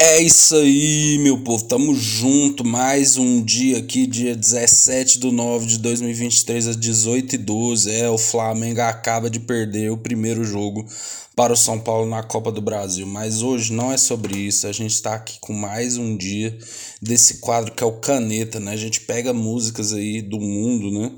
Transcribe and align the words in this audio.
É 0.00 0.22
isso 0.22 0.54
aí, 0.54 1.18
meu 1.18 1.38
povo. 1.42 1.64
Tamo 1.64 1.92
junto. 1.92 2.64
Mais 2.64 3.16
um 3.16 3.42
dia 3.42 3.78
aqui, 3.78 4.06
dia 4.06 4.36
17 4.36 5.18
de 5.18 5.28
9 5.32 5.66
de 5.66 5.78
2023, 5.78 6.68
às 6.68 6.76
18 6.76 7.34
e 7.34 7.38
12 7.38 7.90
É, 7.90 8.08
o 8.08 8.16
Flamengo 8.16 8.80
acaba 8.80 9.28
de 9.28 9.40
perder 9.40 9.90
o 9.90 9.98
primeiro 9.98 10.44
jogo 10.44 10.86
para 11.34 11.52
o 11.52 11.56
São 11.56 11.80
Paulo 11.80 12.08
na 12.08 12.22
Copa 12.22 12.52
do 12.52 12.62
Brasil. 12.62 13.08
Mas 13.08 13.42
hoje 13.42 13.72
não 13.72 13.90
é 13.90 13.96
sobre 13.96 14.36
isso. 14.38 14.68
A 14.68 14.72
gente 14.72 15.02
tá 15.02 15.14
aqui 15.14 15.36
com 15.40 15.52
mais 15.52 15.96
um 15.96 16.16
dia 16.16 16.56
desse 17.02 17.38
quadro 17.38 17.72
que 17.72 17.82
é 17.82 17.86
o 17.86 17.98
Caneta, 17.98 18.60
né? 18.60 18.70
A 18.74 18.76
gente 18.76 19.00
pega 19.00 19.32
músicas 19.32 19.92
aí 19.92 20.22
do 20.22 20.38
mundo, 20.38 20.92
né? 20.92 21.10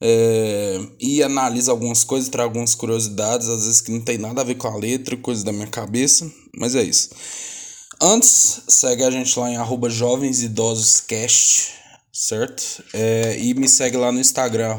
É, 0.00 0.80
e 0.98 1.22
analisa 1.22 1.72
algumas 1.72 2.02
coisas, 2.02 2.30
traz 2.30 2.46
algumas 2.46 2.74
curiosidades, 2.74 3.50
às 3.50 3.66
vezes 3.66 3.80
que 3.82 3.92
não 3.92 4.00
tem 4.00 4.16
nada 4.16 4.40
a 4.40 4.44
ver 4.44 4.54
com 4.54 4.66
a 4.66 4.76
letra, 4.76 5.14
coisa 5.14 5.44
da 5.44 5.52
minha 5.52 5.66
cabeça, 5.66 6.30
mas 6.56 6.74
é 6.74 6.82
isso. 6.82 7.10
Antes, 8.00 8.62
segue 8.68 9.04
a 9.04 9.10
gente 9.10 9.38
lá 9.38 9.48
em 9.48 9.56
arroba 9.56 9.88
Jovens 9.88 10.42
Idosos 10.42 11.00
Cast, 11.00 11.74
certo? 12.12 12.84
É, 12.92 13.38
e 13.38 13.54
me 13.54 13.68
segue 13.68 13.96
lá 13.96 14.10
no 14.10 14.20
Instagram, 14.20 14.76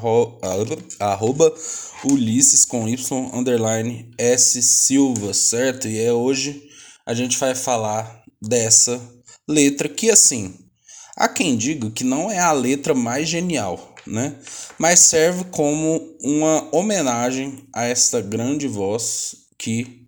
arroba 0.99 1.55
Ulisses 2.03 2.65
com 2.65 2.87
Y, 2.87 3.31
underline 3.33 4.11
S 4.17 4.61
Silva, 4.61 5.33
certo? 5.33 5.87
E 5.87 5.99
é 5.99 6.11
hoje 6.11 6.61
a 7.05 7.13
gente 7.13 7.37
vai 7.37 7.55
falar 7.55 8.23
dessa 8.41 9.01
letra 9.47 9.87
que, 9.87 10.09
assim, 10.11 10.53
há 11.15 11.29
quem 11.29 11.55
diga 11.55 11.89
que 11.89 12.03
não 12.03 12.29
é 12.29 12.39
a 12.39 12.51
letra 12.51 12.93
mais 12.93 13.29
genial, 13.29 13.95
né? 14.05 14.35
Mas 14.77 14.99
serve 14.99 15.45
como 15.45 16.01
uma 16.21 16.67
homenagem 16.75 17.65
a 17.73 17.85
esta 17.85 18.21
grande 18.21 18.67
voz 18.67 19.35
que 19.57 20.04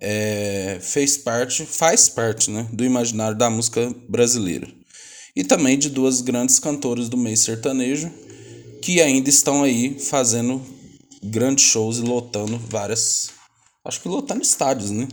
é, 0.00 0.78
fez 0.80 1.16
parte, 1.16 1.64
faz 1.66 2.08
parte 2.08 2.50
né, 2.50 2.68
do 2.72 2.84
imaginário 2.84 3.36
da 3.36 3.50
música 3.50 3.92
brasileira. 4.08 4.68
E 5.34 5.44
também 5.44 5.78
de 5.78 5.90
duas 5.90 6.20
grandes 6.20 6.58
cantoras 6.58 7.08
do 7.08 7.16
meio 7.16 7.36
sertanejo 7.36 8.10
que 8.82 9.00
ainda 9.00 9.28
estão 9.28 9.62
aí 9.62 9.98
fazendo 9.98 10.64
grandes 11.22 11.64
shows 11.64 11.98
e 11.98 12.02
lotando 12.02 12.58
várias. 12.68 13.30
Acho 13.84 14.00
que 14.00 14.08
lotando 14.08 14.42
estádios, 14.42 14.90
né? 14.90 15.08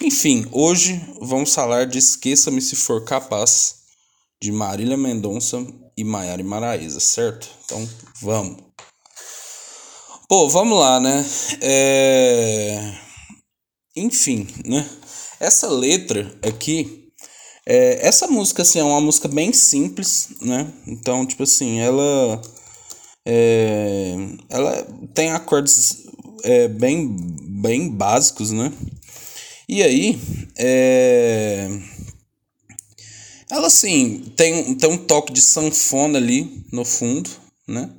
Enfim, 0.00 0.46
hoje 0.52 1.00
vamos 1.20 1.52
falar 1.54 1.86
de 1.86 1.98
Esqueça-me 1.98 2.60
Se 2.60 2.76
For 2.76 3.04
Capaz, 3.04 3.76
de 4.40 4.52
Marília 4.52 4.96
Mendonça 4.96 5.66
e 5.96 6.04
Maiara 6.04 6.42
Maraíza, 6.44 7.00
certo? 7.00 7.48
Então 7.64 7.88
vamos. 8.20 8.62
Pô, 10.28 10.48
vamos 10.48 10.78
lá, 10.78 11.00
né? 11.00 11.24
É 11.60 13.07
enfim, 13.98 14.46
né? 14.64 14.88
Essa 15.40 15.68
letra 15.68 16.36
aqui, 16.42 17.10
é, 17.66 18.06
essa 18.06 18.26
música 18.26 18.62
assim, 18.62 18.80
é 18.80 18.84
uma 18.84 19.00
música 19.00 19.28
bem 19.28 19.52
simples, 19.52 20.30
né? 20.40 20.72
Então, 20.86 21.26
tipo 21.26 21.42
assim, 21.42 21.80
ela 21.80 22.40
é, 23.26 24.14
ela 24.48 24.86
tem 25.14 25.30
acordes 25.32 26.04
é, 26.42 26.66
bem, 26.66 27.14
bem 27.60 27.90
básicos, 27.90 28.50
né? 28.52 28.72
E 29.68 29.82
aí, 29.82 30.18
é, 30.56 31.68
ela 33.50 33.66
assim, 33.66 34.32
tem, 34.34 34.74
tem 34.74 34.90
um 34.90 34.96
toque 34.96 35.32
de 35.32 35.42
sanfona 35.42 36.18
ali 36.18 36.64
no 36.72 36.84
fundo, 36.84 37.28
né? 37.68 37.90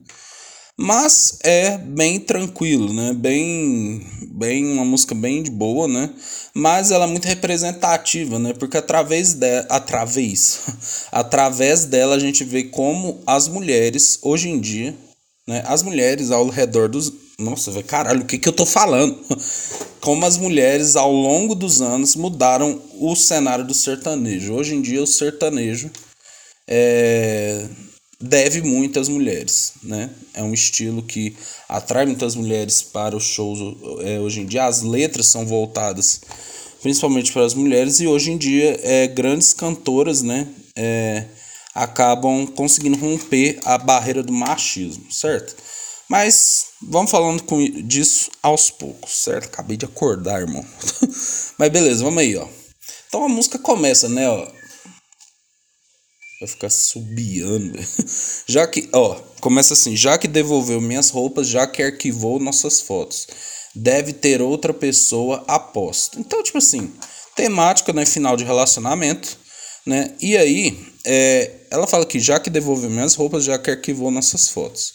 Mas 0.81 1.39
é 1.43 1.77
bem 1.77 2.21
tranquilo, 2.21 2.93
né? 2.93 3.11
Bem, 3.11 4.01
bem 4.31 4.65
uma 4.71 4.85
música 4.85 5.13
bem 5.13 5.43
de 5.43 5.51
boa, 5.51 5.89
né? 5.89 6.09
Mas 6.53 6.89
ela 6.89 7.03
é 7.03 7.07
muito 7.07 7.25
representativa, 7.25 8.39
né? 8.39 8.53
Porque 8.53 8.77
através 8.77 9.33
de, 9.33 9.65
através, 9.67 10.61
através 11.11 11.83
dela 11.83 12.15
a 12.15 12.19
gente 12.19 12.45
vê 12.45 12.63
como 12.63 13.21
as 13.27 13.49
mulheres 13.49 14.19
hoje 14.21 14.47
em 14.47 14.57
dia, 14.57 14.95
né? 15.45 15.61
As 15.67 15.83
mulheres 15.83 16.31
ao 16.31 16.47
redor 16.47 16.87
dos, 16.87 17.11
nossa, 17.37 17.71
velho, 17.71 17.83
caralho, 17.83 18.21
o 18.21 18.25
que 18.25 18.37
que 18.37 18.47
eu 18.47 18.53
tô 18.53 18.65
falando? 18.65 19.19
Como 19.99 20.25
as 20.25 20.37
mulheres 20.37 20.95
ao 20.95 21.11
longo 21.11 21.53
dos 21.53 21.81
anos 21.81 22.15
mudaram 22.15 22.81
o 23.01 23.17
cenário 23.17 23.65
do 23.65 23.73
sertanejo. 23.73 24.53
Hoje 24.53 24.75
em 24.75 24.81
dia 24.81 25.03
o 25.03 25.05
sertanejo 25.05 25.91
é 26.65 27.67
deve 28.21 28.61
muito 28.61 28.99
às 28.99 29.07
mulheres, 29.07 29.73
né? 29.81 30.09
É 30.33 30.43
um 30.43 30.53
estilo 30.53 31.01
que 31.01 31.35
atrai 31.67 32.05
muitas 32.05 32.35
mulheres 32.35 32.81
para 32.81 33.15
os 33.15 33.23
shows 33.23 33.59
é, 34.01 34.19
hoje 34.19 34.41
em 34.41 34.45
dia. 34.45 34.65
As 34.65 34.81
letras 34.81 35.27
são 35.27 35.45
voltadas 35.45 36.21
principalmente 36.81 37.31
para 37.31 37.45
as 37.45 37.53
mulheres 37.53 37.99
e 37.99 38.07
hoje 38.07 38.31
em 38.31 38.37
dia 38.37 38.79
é, 38.83 39.07
grandes 39.07 39.53
cantoras, 39.53 40.21
né? 40.21 40.47
É, 40.75 41.25
acabam 41.73 42.45
conseguindo 42.47 42.97
romper 42.97 43.59
a 43.63 43.77
barreira 43.77 44.21
do 44.21 44.33
machismo, 44.33 45.11
certo? 45.11 45.55
Mas 46.09 46.65
vamos 46.81 47.11
falando 47.11 47.43
com 47.43 47.63
disso 47.83 48.31
aos 48.41 48.69
poucos, 48.69 49.11
certo? 49.11 49.45
Acabei 49.45 49.77
de 49.77 49.85
acordar, 49.85 50.41
irmão. 50.41 50.65
Mas 51.57 51.69
beleza, 51.69 52.03
vamos 52.03 52.19
aí, 52.19 52.35
ó. 52.35 52.47
Então 53.07 53.23
a 53.23 53.29
música 53.29 53.59
começa, 53.59 54.09
né, 54.09 54.27
ó 54.27 54.58
Vai 56.39 56.47
ficar 56.47 56.69
subiando. 56.69 57.77
já 58.47 58.65
que, 58.65 58.87
ó, 58.93 59.15
começa 59.41 59.73
assim: 59.73 59.95
já 59.95 60.17
que 60.17 60.27
devolveu 60.27 60.79
minhas 60.79 61.09
roupas, 61.09 61.47
já 61.47 61.67
que 61.67 61.83
arquivou 61.83 62.39
nossas 62.39 62.79
fotos, 62.79 63.27
deve 63.75 64.13
ter 64.13 64.41
outra 64.41 64.73
pessoa 64.73 65.43
aposto. 65.47 66.17
Então, 66.17 66.41
tipo 66.41 66.57
assim, 66.57 66.93
temática, 67.35 67.91
né? 67.91 68.05
Final 68.05 68.37
de 68.37 68.45
relacionamento, 68.45 69.37
né? 69.85 70.13
E 70.21 70.37
aí, 70.37 70.79
é, 71.05 71.51
ela 71.69 71.85
fala 71.85 72.05
que 72.05 72.21
já 72.21 72.39
que 72.39 72.49
devolveu 72.49 72.89
minhas 72.89 73.15
roupas, 73.15 73.43
já 73.43 73.59
que 73.59 73.69
arquivou 73.69 74.09
nossas 74.09 74.47
fotos. 74.47 74.93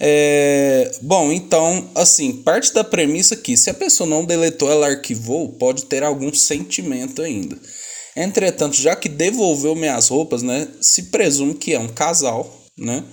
É, 0.00 0.90
bom, 1.02 1.30
então, 1.30 1.88
assim, 1.94 2.42
parte 2.42 2.74
da 2.74 2.82
premissa 2.82 3.36
que 3.36 3.56
se 3.56 3.70
a 3.70 3.74
pessoa 3.74 4.08
não 4.08 4.24
deletou, 4.24 4.68
ela 4.68 4.88
arquivou, 4.88 5.52
pode 5.52 5.84
ter 5.84 6.02
algum 6.02 6.34
sentimento 6.34 7.22
ainda. 7.22 7.56
Entretanto, 8.16 8.76
já 8.76 8.94
que 8.94 9.08
devolveu 9.08 9.74
minhas 9.74 10.08
roupas, 10.08 10.42
né, 10.42 10.68
se 10.80 11.04
presume 11.04 11.54
que 11.54 11.74
é 11.74 11.78
um 11.78 11.88
casal, 11.88 12.48
né, 12.78 13.04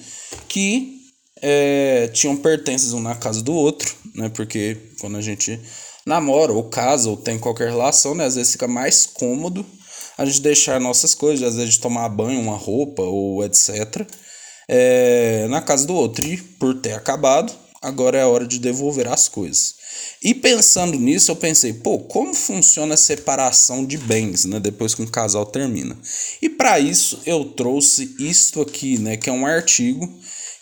que 0.47 0.99
é, 1.41 2.07
tinham 2.13 2.37
pertences 2.37 2.93
um 2.93 2.99
na 2.99 3.15
casa 3.15 3.41
do 3.41 3.53
outro, 3.53 3.95
né, 4.15 4.29
porque 4.29 4.77
quando 4.99 5.17
a 5.17 5.21
gente 5.21 5.59
namora 6.05 6.51
ou 6.53 6.69
casa 6.69 7.09
ou 7.09 7.17
tem 7.17 7.39
qualquer 7.39 7.69
relação, 7.69 8.13
né, 8.13 8.25
às 8.25 8.35
vezes 8.35 8.51
fica 8.51 8.67
mais 8.67 9.05
cômodo 9.05 9.65
a 10.21 10.25
gente 10.25 10.41
deixar 10.41 10.79
nossas 10.79 11.15
coisas, 11.15 11.47
às 11.47 11.55
vezes 11.55 11.77
tomar 11.77 12.07
banho, 12.09 12.39
uma 12.39 12.55
roupa 12.55 13.01
ou 13.01 13.43
etc. 13.43 14.07
É, 14.69 15.47
na 15.49 15.61
casa 15.61 15.87
do 15.87 15.95
outro. 15.95 16.25
E 16.25 16.37
por 16.37 16.75
ter 16.75 16.93
acabado, 16.93 17.51
agora 17.81 18.19
é 18.19 18.21
a 18.21 18.27
hora 18.27 18.45
de 18.45 18.59
devolver 18.59 19.07
as 19.07 19.27
coisas. 19.27 19.80
E 20.23 20.35
pensando 20.35 20.99
nisso, 20.99 21.31
eu 21.31 21.35
pensei, 21.35 21.73
pô, 21.73 21.97
como 21.97 22.33
funciona 22.35 22.93
a 22.93 22.97
separação 22.97 23.83
de 23.83 23.97
bens, 23.97 24.45
né, 24.45 24.59
depois 24.59 24.93
que 24.93 25.01
um 25.01 25.07
casal 25.07 25.47
termina? 25.47 25.97
E 26.39 26.47
para 26.47 26.79
isso 26.79 27.19
eu 27.25 27.43
trouxe 27.43 28.15
isto 28.19 28.61
aqui, 28.61 28.99
né, 28.99 29.17
que 29.17 29.29
é 29.29 29.33
um 29.33 29.47
artigo 29.47 30.07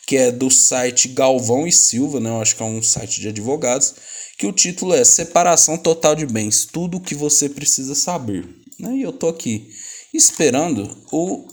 que 0.08 0.16
é 0.16 0.32
do 0.32 0.50
site 0.50 1.10
Galvão 1.10 1.68
e 1.68 1.72
Silva, 1.72 2.20
né, 2.22 2.30
eu 2.30 2.42
acho 2.42 2.56
que 2.56 2.64
é 2.64 2.66
um 2.66 2.82
site 2.82 3.20
de 3.20 3.28
advogados, 3.28 3.94
que 4.38 4.48
o 4.48 4.54
título 4.54 4.94
é 4.94 5.04
Separação 5.04 5.78
Total 5.78 6.16
de 6.16 6.26
Bens, 6.26 6.66
tudo 6.66 6.98
o 6.98 7.02
que 7.02 7.14
você 7.14 7.50
precisa 7.50 7.94
saber. 7.94 8.48
Né? 8.80 8.96
E 8.96 9.02
eu 9.02 9.12
tô 9.12 9.28
aqui 9.28 9.70
esperando 10.14 10.90
o, 11.12 11.46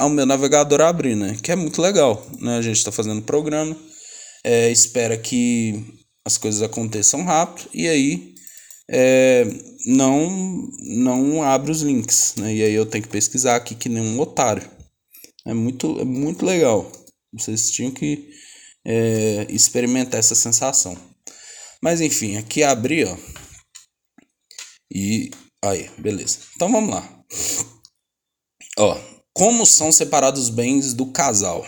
o 0.00 0.08
meu 0.08 0.24
navegador 0.24 0.80
abrir, 0.80 1.16
né, 1.16 1.36
que 1.42 1.50
é 1.50 1.56
muito 1.56 1.82
legal, 1.82 2.24
né, 2.38 2.58
a 2.58 2.62
gente 2.62 2.76
está 2.76 2.92
fazendo 2.92 3.18
o 3.18 3.22
programa, 3.22 3.76
é, 4.44 4.70
espera 4.70 5.18
que 5.18 5.99
as 6.26 6.36
coisas 6.36 6.62
aconteçam 6.62 7.24
rápido 7.24 7.68
e 7.72 7.88
aí 7.88 8.34
é, 8.90 9.44
não 9.86 10.68
não 10.80 11.42
abre 11.42 11.70
os 11.70 11.82
links, 11.82 12.34
né? 12.36 12.54
E 12.54 12.62
aí 12.62 12.74
eu 12.74 12.86
tenho 12.86 13.04
que 13.04 13.10
pesquisar 13.10 13.56
aqui 13.56 13.74
que 13.74 13.88
nem 13.88 14.02
um 14.02 14.20
otário. 14.20 14.68
É 15.46 15.54
muito, 15.54 15.98
é 16.00 16.04
muito 16.04 16.44
legal. 16.44 16.90
Vocês 17.32 17.70
tinham 17.70 17.90
que 17.90 18.30
é, 18.84 19.46
experimentar 19.48 20.18
essa 20.18 20.34
sensação. 20.34 20.96
Mas 21.82 22.00
enfim, 22.00 22.36
aqui 22.36 22.62
abri, 22.62 23.04
ó. 23.04 23.16
E 24.92 25.30
aí, 25.64 25.88
beleza. 25.98 26.40
Então 26.56 26.70
vamos 26.70 26.90
lá. 26.90 27.24
Ó, 28.78 28.98
como 29.32 29.64
são 29.64 29.92
separados 29.92 30.42
os 30.42 30.48
bens 30.50 30.92
do 30.92 31.06
casal? 31.12 31.64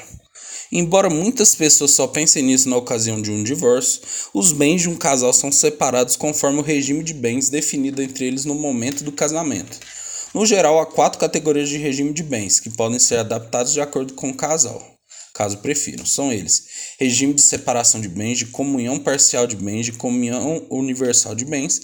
Embora 0.75 1.11
muitas 1.11 1.55
pessoas 1.55 1.91
só 1.91 2.07
pensem 2.07 2.43
nisso 2.43 2.67
na 2.67 2.79
ocasião 2.79 3.21
de 3.21 3.31
um 3.31 3.43
divórcio, 3.45 4.01
os 4.33 4.53
bens 4.53 4.81
de 4.81 4.89
um 4.89 4.97
casal 4.97 5.31
são 5.31 5.53
separados 5.53 6.17
conforme 6.17 6.61
o 6.61 6.63
regime 6.63 7.05
de 7.05 7.13
bens 7.13 7.51
definido 7.51 8.01
entre 8.01 8.25
eles 8.25 8.47
no 8.47 8.55
momento 8.55 9.05
do 9.05 9.13
casamento. 9.13 9.79
No 10.33 10.47
geral, 10.47 10.81
há 10.81 10.87
quatro 10.87 11.21
categorias 11.21 11.69
de 11.69 11.77
regime 11.77 12.15
de 12.15 12.23
bens 12.23 12.59
que 12.59 12.71
podem 12.71 12.99
ser 12.99 13.19
adaptados 13.19 13.75
de 13.75 13.83
acordo 13.83 14.15
com 14.15 14.31
o 14.31 14.35
casal, 14.35 14.83
caso 15.35 15.59
prefiram. 15.59 16.07
São 16.07 16.33
eles: 16.33 16.65
regime 16.99 17.35
de 17.35 17.43
separação 17.43 18.01
de 18.01 18.09
bens, 18.09 18.39
de 18.39 18.47
comunhão 18.47 18.99
parcial 18.99 19.47
de 19.47 19.57
bens, 19.57 19.85
de 19.85 19.93
comunhão 19.93 20.67
universal 20.71 21.35
de 21.35 21.45
bens 21.45 21.83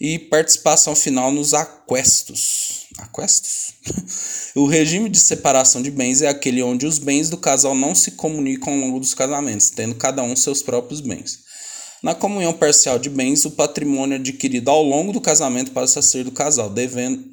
e 0.00 0.16
participação 0.16 0.94
final 0.94 1.32
nos 1.32 1.54
aquestos. 1.54 2.77
Aquestos. 2.98 3.72
o 4.54 4.66
regime 4.66 5.08
de 5.08 5.18
separação 5.18 5.80
de 5.80 5.90
bens 5.90 6.20
é 6.20 6.28
aquele 6.28 6.62
onde 6.62 6.86
os 6.86 6.98
bens 6.98 7.30
do 7.30 7.36
casal 7.36 7.74
não 7.74 7.94
se 7.94 8.12
comunicam 8.12 8.72
ao 8.72 8.78
longo 8.80 9.00
dos 9.00 9.14
casamentos, 9.14 9.70
tendo 9.70 9.94
cada 9.94 10.22
um 10.22 10.36
seus 10.36 10.62
próprios 10.62 11.00
bens. 11.00 11.40
Na 12.02 12.14
comunhão 12.14 12.52
parcial 12.52 12.98
de 12.98 13.08
bens, 13.10 13.44
o 13.44 13.52
patrimônio 13.52 14.16
adquirido 14.16 14.70
ao 14.70 14.82
longo 14.82 15.12
do 15.12 15.20
casamento 15.20 15.72
passa 15.72 16.00
a 16.00 16.02
ser 16.02 16.24
do 16.24 16.32
casal, 16.32 16.70
devendo. 16.70 17.24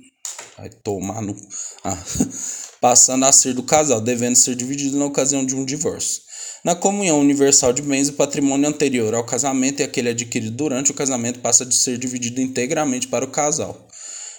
Vai 0.57 0.69
tomar 0.69 1.21
no. 1.21 1.35
Ah. 1.83 1.97
passando 2.85 3.25
a 3.25 3.31
ser 3.31 3.55
do 3.55 3.63
casal, 3.63 3.99
devendo 3.99 4.35
ser 4.35 4.55
dividido 4.55 4.97
na 4.97 5.05
ocasião 5.05 5.43
de 5.43 5.55
um 5.55 5.65
divórcio. 5.65 6.21
Na 6.63 6.75
comunhão 6.75 7.19
universal 7.19 7.73
de 7.73 7.81
bens, 7.81 8.09
o 8.09 8.13
patrimônio 8.13 8.69
anterior 8.69 9.13
ao 9.15 9.23
casamento 9.23 9.79
e 9.79 9.83
aquele 9.83 10.09
adquirido 10.09 10.55
durante 10.55 10.91
o 10.91 10.93
casamento 10.93 11.39
passa 11.39 11.63
a 11.63 11.71
ser 11.71 11.97
dividido 11.97 12.41
integralmente 12.41 13.07
para 13.07 13.25
o 13.25 13.29
casal. 13.29 13.84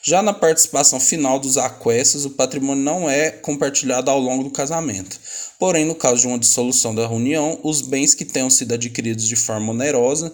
Já 0.09 0.23
na 0.23 0.33
participação 0.33 1.01
final 1.01 1.37
dos 1.37 1.59
aquestos, 1.59 2.25
o 2.25 2.31
patrimônio 2.31 2.85
não 2.85 3.11
é 3.11 3.29
compartilhado 3.29 4.09
ao 4.09 4.21
longo 4.21 4.45
do 4.45 4.51
casamento. 4.51 5.19
Porém, 5.59 5.85
no 5.85 5.97
caso 5.97 6.21
de 6.21 6.29
uma 6.29 6.39
dissolução 6.39 6.95
da 6.95 7.11
união, 7.11 7.59
os 7.65 7.83
bens 7.83 8.15
que 8.15 8.25
tenham 8.25 8.49
sido 8.49 8.73
adquiridos 8.73 9.27
de 9.27 9.35
forma 9.35 9.73
onerosa, 9.73 10.33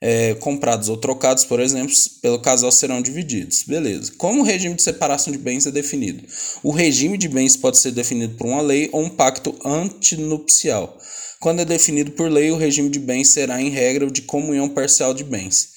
é, 0.00 0.34
comprados 0.34 0.88
ou 0.88 0.96
trocados, 0.96 1.44
por 1.44 1.60
exemplo, 1.60 1.94
pelo 2.20 2.40
casal 2.40 2.72
serão 2.72 3.00
divididos. 3.00 3.62
Beleza. 3.62 4.10
Como 4.18 4.40
o 4.40 4.44
regime 4.44 4.74
de 4.74 4.82
separação 4.82 5.32
de 5.32 5.38
bens 5.38 5.64
é 5.64 5.70
definido? 5.70 6.24
O 6.60 6.72
regime 6.72 7.16
de 7.16 7.28
bens 7.28 7.56
pode 7.56 7.78
ser 7.78 7.92
definido 7.92 8.34
por 8.34 8.48
uma 8.48 8.62
lei 8.62 8.88
ou 8.90 9.00
um 9.00 9.08
pacto 9.08 9.54
antinupcial. 9.64 10.98
Quando 11.38 11.60
é 11.60 11.64
definido 11.64 12.10
por 12.10 12.28
lei, 12.28 12.50
o 12.50 12.56
regime 12.56 12.88
de 12.88 12.98
bens 12.98 13.28
será, 13.28 13.62
em 13.62 13.70
regra, 13.70 14.10
de 14.10 14.22
comunhão 14.22 14.68
parcial 14.68 15.14
de 15.14 15.22
bens 15.22 15.73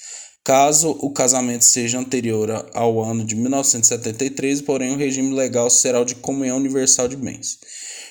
caso 0.48 0.98
o 1.02 1.10
casamento 1.10 1.66
seja 1.66 2.00
anterior 2.00 2.70
ao 2.74 3.04
ano 3.04 3.26
de 3.26 3.36
1973, 3.36 4.62
porém 4.62 4.94
o 4.94 4.98
regime 4.98 5.36
legal 5.36 5.70
será 5.70 6.00
o 6.00 6.06
de 6.06 6.16
comunhão 6.16 6.56
universal 6.56 7.10
de 7.10 7.18
bens. 7.18 7.60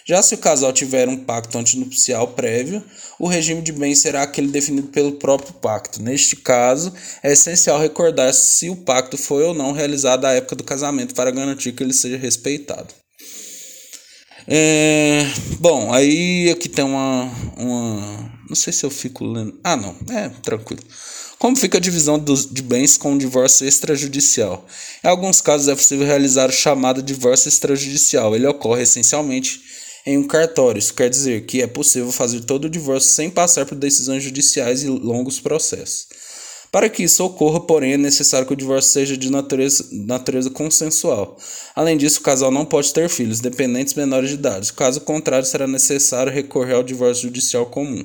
Já 0.06 0.20
se 0.20 0.34
o 0.34 0.38
casal 0.38 0.70
tiver 0.70 1.08
um 1.08 1.16
pacto 1.16 1.56
antinupcial 1.56 2.28
prévio, 2.28 2.84
o 3.18 3.26
regime 3.26 3.62
de 3.62 3.72
bens 3.72 4.00
será 4.00 4.22
aquele 4.22 4.48
definido 4.48 4.88
pelo 4.88 5.12
próprio 5.12 5.54
pacto. 5.54 6.02
Neste 6.02 6.36
caso, 6.36 6.92
é 7.22 7.32
essencial 7.32 7.80
recordar 7.80 8.34
se 8.34 8.68
o 8.68 8.76
pacto 8.76 9.16
foi 9.16 9.42
ou 9.42 9.54
não 9.54 9.72
realizado 9.72 10.26
à 10.26 10.32
época 10.32 10.56
do 10.56 10.62
casamento 10.62 11.14
para 11.14 11.30
garantir 11.30 11.72
que 11.72 11.82
ele 11.82 11.94
seja 11.94 12.18
respeitado. 12.18 12.92
É, 14.46 15.22
bom, 15.58 15.90
aí 15.90 16.50
aqui 16.50 16.68
tem 16.68 16.84
uma, 16.84 17.32
uma. 17.56 18.30
Não 18.46 18.54
sei 18.54 18.74
se 18.74 18.84
eu 18.84 18.90
fico 18.90 19.24
lendo. 19.24 19.58
Ah, 19.64 19.74
não, 19.74 19.96
é 20.10 20.28
tranquilo. 20.42 20.82
Como 21.38 21.54
fica 21.54 21.76
a 21.76 21.80
divisão 21.80 22.18
dos, 22.18 22.46
de 22.50 22.62
bens 22.62 22.96
com 22.96 23.12
o 23.12 23.18
divórcio 23.18 23.68
extrajudicial? 23.68 24.66
Em 25.04 25.08
alguns 25.08 25.42
casos 25.42 25.68
é 25.68 25.74
possível 25.74 26.06
realizar 26.06 26.48
o 26.48 26.52
chamado 26.52 27.02
divórcio 27.02 27.48
extrajudicial. 27.48 28.34
Ele 28.34 28.46
ocorre 28.46 28.82
essencialmente 28.84 29.60
em 30.06 30.16
um 30.16 30.26
cartório. 30.26 30.78
Isso 30.78 30.94
quer 30.94 31.10
dizer 31.10 31.44
que 31.44 31.60
é 31.60 31.66
possível 31.66 32.10
fazer 32.10 32.40
todo 32.40 32.64
o 32.64 32.70
divórcio 32.70 33.10
sem 33.10 33.28
passar 33.28 33.66
por 33.66 33.76
decisões 33.76 34.22
judiciais 34.22 34.82
e 34.82 34.88
longos 34.88 35.38
processos. 35.38 36.06
Para 36.72 36.88
que 36.88 37.02
isso 37.02 37.24
ocorra, 37.24 37.60
porém, 37.60 37.92
é 37.92 37.98
necessário 37.98 38.46
que 38.46 38.52
o 38.54 38.56
divórcio 38.56 38.92
seja 38.92 39.16
de 39.16 39.30
natureza, 39.30 39.86
natureza 39.92 40.50
consensual. 40.50 41.38
Além 41.74 41.98
disso, 41.98 42.20
o 42.20 42.22
casal 42.22 42.50
não 42.50 42.64
pode 42.64 42.92
ter 42.92 43.08
filhos, 43.10 43.40
dependentes 43.40 43.94
menores 43.94 44.30
de 44.30 44.36
idade. 44.36 44.72
Caso 44.72 45.00
contrário, 45.02 45.46
será 45.46 45.66
necessário 45.66 46.32
recorrer 46.32 46.74
ao 46.74 46.82
divórcio 46.82 47.24
judicial 47.24 47.66
comum. 47.66 48.04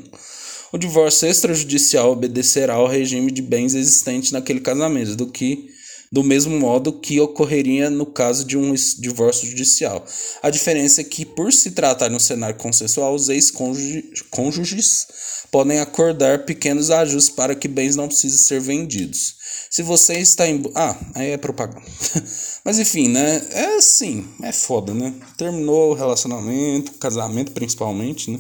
O 0.74 0.78
divórcio 0.78 1.28
extrajudicial 1.28 2.12
obedecerá 2.12 2.76
ao 2.76 2.88
regime 2.88 3.32
de 3.32 3.42
bens 3.42 3.76
existente 3.76 4.32
naquele 4.32 4.62
casamento, 4.62 5.16
do 5.16 5.28
que 5.28 5.70
do 6.12 6.24
mesmo 6.24 6.60
modo 6.60 6.92
que 6.92 7.20
ocorreria 7.22 7.90
no 7.90 8.06
caso 8.06 8.44
de 8.44 8.58
um 8.58 8.74
divórcio 9.00 9.48
judicial. 9.48 10.06
A 10.44 10.50
diferença 10.50 11.00
é 11.00 11.04
que, 11.06 11.26
por 11.26 11.54
se 11.54 11.72
tratar 11.72 12.10
de 12.10 12.16
um 12.16 12.20
cenário 12.20 12.58
consensual, 12.58 13.16
os 13.16 13.30
ex-cônjuges 13.30 15.08
podem 15.50 15.80
acordar 15.80 16.46
pequenos 16.46 16.92
ajustes 16.92 17.34
para 17.34 17.56
que 17.56 17.68
bens 17.68 17.96
não 17.96 18.08
precisem 18.08 18.38
ser 18.38 18.60
vendidos. 18.60 19.36
Se 19.70 19.82
você 19.82 20.16
está 20.20 20.48
em. 20.48 20.62
Ah, 20.76 20.98
aí 21.16 21.32
é 21.32 21.38
propaganda. 21.38 21.82
Mas 22.64 22.78
enfim, 22.78 23.08
né? 23.08 23.42
É 23.52 23.78
assim, 23.78 24.28
é 24.44 24.52
foda, 24.52 24.94
né? 24.94 25.14
Terminou 25.38 25.92
o 25.92 25.94
relacionamento, 25.96 26.92
casamento 26.94 27.54
principalmente, 27.54 28.32
né? 28.32 28.40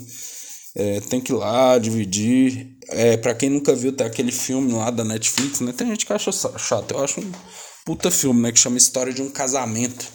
É, 0.76 1.00
tem 1.02 1.20
que 1.20 1.32
ir 1.32 1.36
lá 1.36 1.78
dividir. 1.78 2.78
É, 2.90 3.18
pra 3.18 3.34
quem 3.34 3.50
nunca 3.50 3.76
viu, 3.76 3.92
tem 3.92 4.06
aquele 4.06 4.32
filme 4.32 4.74
lá 4.74 4.90
da 4.90 5.04
Netflix, 5.04 5.60
né? 5.60 5.74
Tem 5.76 5.88
gente 5.88 6.06
que 6.06 6.14
acha 6.14 6.32
chato. 6.32 6.92
Eu 6.92 7.04
acho 7.04 7.22
um 7.22 7.32
puta 7.86 8.10
filme, 8.12 8.42
né? 8.42 8.52
Que 8.52 8.60
chama 8.60 8.78
História 8.78 9.14
de 9.14 9.22
um 9.22 9.30
Casamento. 9.30 10.06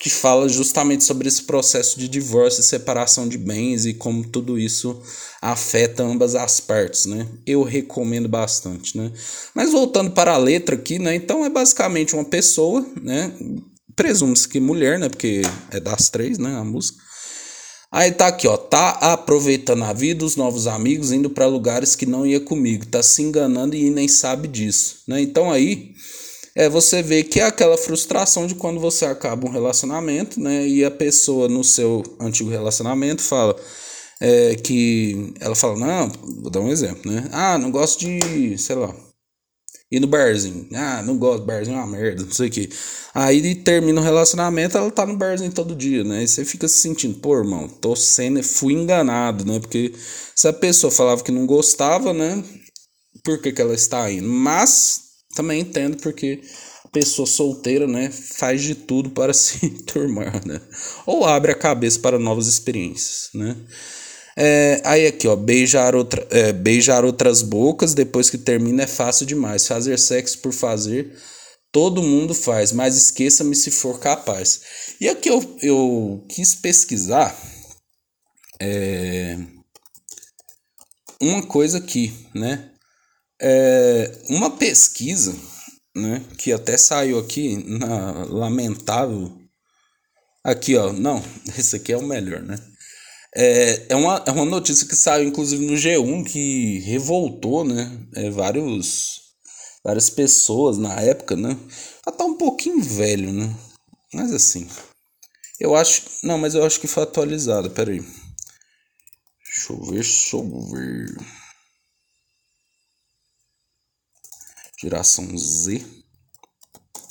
Que 0.00 0.08
fala 0.08 0.48
justamente 0.48 1.02
sobre 1.02 1.26
esse 1.26 1.42
processo 1.42 1.98
de 1.98 2.06
divórcio 2.06 2.60
e 2.60 2.64
separação 2.64 3.26
de 3.26 3.36
bens 3.36 3.84
e 3.84 3.92
como 3.92 4.24
tudo 4.24 4.56
isso 4.56 5.02
afeta 5.42 6.04
ambas 6.04 6.36
as 6.36 6.60
partes, 6.60 7.06
né? 7.06 7.26
Eu 7.44 7.64
recomendo 7.64 8.28
bastante, 8.28 8.96
né? 8.96 9.10
Mas 9.52 9.72
voltando 9.72 10.12
para 10.12 10.34
a 10.34 10.38
letra 10.38 10.76
aqui, 10.76 11.00
né? 11.00 11.16
Então 11.16 11.44
é 11.44 11.50
basicamente 11.50 12.14
uma 12.14 12.24
pessoa, 12.24 12.86
né? 13.02 13.32
Presume-se 13.96 14.48
que 14.48 14.60
mulher, 14.60 15.00
né? 15.00 15.08
Porque 15.08 15.42
é 15.72 15.80
das 15.80 16.08
três, 16.08 16.38
né? 16.38 16.54
A 16.54 16.62
música 16.62 17.02
Aí 17.90 18.12
tá 18.12 18.26
aqui, 18.26 18.46
ó, 18.46 18.56
tá 18.56 18.90
aproveitando 19.00 19.82
a 19.82 19.92
vida, 19.94 20.24
os 20.24 20.36
novos 20.36 20.66
amigos, 20.66 21.10
indo 21.10 21.30
para 21.30 21.46
lugares 21.46 21.96
que 21.96 22.04
não 22.04 22.26
ia 22.26 22.38
comigo, 22.38 22.86
tá 22.86 23.02
se 23.02 23.22
enganando 23.22 23.74
e 23.74 23.90
nem 23.90 24.06
sabe 24.06 24.46
disso, 24.46 25.02
né? 25.06 25.20
Então 25.22 25.50
aí 25.50 25.94
é 26.54 26.68
você 26.68 27.02
vê 27.02 27.22
que 27.22 27.40
é 27.40 27.44
aquela 27.44 27.78
frustração 27.78 28.46
de 28.46 28.54
quando 28.54 28.78
você 28.78 29.06
acaba 29.06 29.46
um 29.46 29.50
relacionamento, 29.50 30.38
né? 30.38 30.66
E 30.66 30.84
a 30.84 30.90
pessoa 30.90 31.48
no 31.48 31.64
seu 31.64 32.02
antigo 32.20 32.50
relacionamento 32.50 33.22
fala 33.22 33.56
é, 34.20 34.54
que 34.56 35.32
ela 35.40 35.54
fala, 35.54 35.76
não, 35.78 36.12
vou 36.42 36.50
dar 36.50 36.60
um 36.60 36.70
exemplo, 36.70 37.10
né? 37.10 37.28
Ah, 37.32 37.56
não 37.56 37.70
gosto 37.70 38.00
de, 38.00 38.58
sei 38.58 38.76
lá, 38.76 38.94
ir 39.90 40.00
no 40.00 40.06
barzinho. 40.06 40.68
Ah, 40.74 41.02
não 41.02 41.16
gosto, 41.16 41.44
barzinho 41.44 41.76
é 41.76 41.80
uma 41.80 41.86
merda, 41.86 42.24
não 42.24 42.32
sei 42.32 42.48
o 42.48 42.50
que. 42.50 42.68
Aí 43.14 43.54
termina 43.56 44.00
o 44.00 44.04
relacionamento, 44.04 44.76
ela 44.76 44.90
tá 44.90 45.06
no 45.06 45.16
barzinho 45.16 45.52
todo 45.52 45.74
dia, 45.74 46.04
né? 46.04 46.22
E 46.22 46.28
você 46.28 46.44
fica 46.44 46.68
se 46.68 46.78
sentindo, 46.78 47.18
pô, 47.18 47.36
irmão, 47.38 47.68
tô 47.68 47.96
sendo, 47.96 48.42
fui 48.42 48.74
enganado, 48.74 49.44
né? 49.44 49.58
Porque 49.58 49.92
se 50.36 50.46
a 50.46 50.52
pessoa 50.52 50.90
falava 50.90 51.22
que 51.22 51.32
não 51.32 51.46
gostava, 51.46 52.12
né? 52.12 52.42
Por 53.24 53.40
que, 53.40 53.52
que 53.52 53.60
ela 53.60 53.74
está 53.74 54.10
indo? 54.10 54.28
Mas 54.28 55.00
também 55.34 55.60
entendo 55.60 55.96
porque 55.98 56.40
a 56.84 56.88
pessoa 56.88 57.26
solteira, 57.26 57.86
né? 57.86 58.10
Faz 58.10 58.62
de 58.62 58.74
tudo 58.74 59.10
para 59.10 59.32
se 59.34 59.68
turmar, 59.84 60.46
né? 60.46 60.60
Ou 61.06 61.24
abre 61.24 61.52
a 61.52 61.56
cabeça 61.56 61.98
para 62.00 62.18
novas 62.18 62.46
experiências, 62.46 63.30
né? 63.34 63.56
É, 64.40 64.80
aí 64.84 65.04
aqui, 65.04 65.26
ó, 65.26 65.34
beijar, 65.34 65.96
outra, 65.96 66.24
é, 66.30 66.52
beijar 66.52 67.04
outras 67.04 67.42
bocas 67.42 67.92
depois 67.92 68.30
que 68.30 68.38
termina 68.38 68.84
é 68.84 68.86
fácil 68.86 69.26
demais. 69.26 69.66
Fazer 69.66 69.98
sexo 69.98 70.38
por 70.38 70.52
fazer, 70.52 71.12
todo 71.72 72.04
mundo 72.04 72.32
faz, 72.32 72.70
mas 72.70 72.96
esqueça-me 72.96 73.56
se 73.56 73.72
for 73.72 73.98
capaz. 73.98 74.60
E 75.00 75.08
aqui 75.08 75.28
eu, 75.28 75.58
eu 75.60 76.24
quis 76.28 76.54
pesquisar 76.54 77.36
é, 78.60 79.36
uma 81.20 81.44
coisa 81.44 81.78
aqui, 81.78 82.14
né? 82.32 82.70
É, 83.42 84.12
uma 84.30 84.56
pesquisa, 84.56 85.34
né? 85.96 86.24
Que 86.38 86.52
até 86.52 86.76
saiu 86.76 87.18
aqui 87.18 87.56
na 87.66 88.24
lamentável. 88.26 89.36
Aqui, 90.44 90.76
ó, 90.76 90.92
não, 90.92 91.20
esse 91.58 91.74
aqui 91.74 91.92
é 91.92 91.96
o 91.96 92.06
melhor, 92.06 92.40
né? 92.40 92.56
É, 93.34 93.92
é, 93.92 93.96
uma, 93.96 94.22
é 94.26 94.30
uma 94.30 94.44
notícia 94.44 94.86
que 94.86 94.96
saiu, 94.96 95.28
inclusive, 95.28 95.64
no 95.64 95.74
G1, 95.74 96.24
que 96.24 96.78
revoltou, 96.80 97.64
né? 97.64 98.06
É, 98.14 98.30
vários, 98.30 99.20
várias 99.84 100.08
pessoas 100.08 100.78
na 100.78 100.94
época, 101.00 101.36
né? 101.36 101.56
Ela 102.06 102.16
tá 102.16 102.24
um 102.24 102.36
pouquinho 102.36 102.82
velho, 102.82 103.32
né? 103.32 103.54
Mas 104.12 104.32
assim. 104.32 104.68
Eu 105.60 105.74
acho. 105.74 106.04
Não, 106.22 106.38
mas 106.38 106.54
eu 106.54 106.64
acho 106.64 106.80
que 106.80 106.86
foi 106.86 107.02
atualizada. 107.02 107.68
Pera 107.68 107.90
aí. 107.90 108.00
Deixa 109.44 109.72
eu 109.72 109.82
ver, 109.82 109.94
deixa 109.94 110.36
eu 110.36 110.70
ver. 110.70 111.16
Geração 114.80 115.36
Z. 115.36 115.84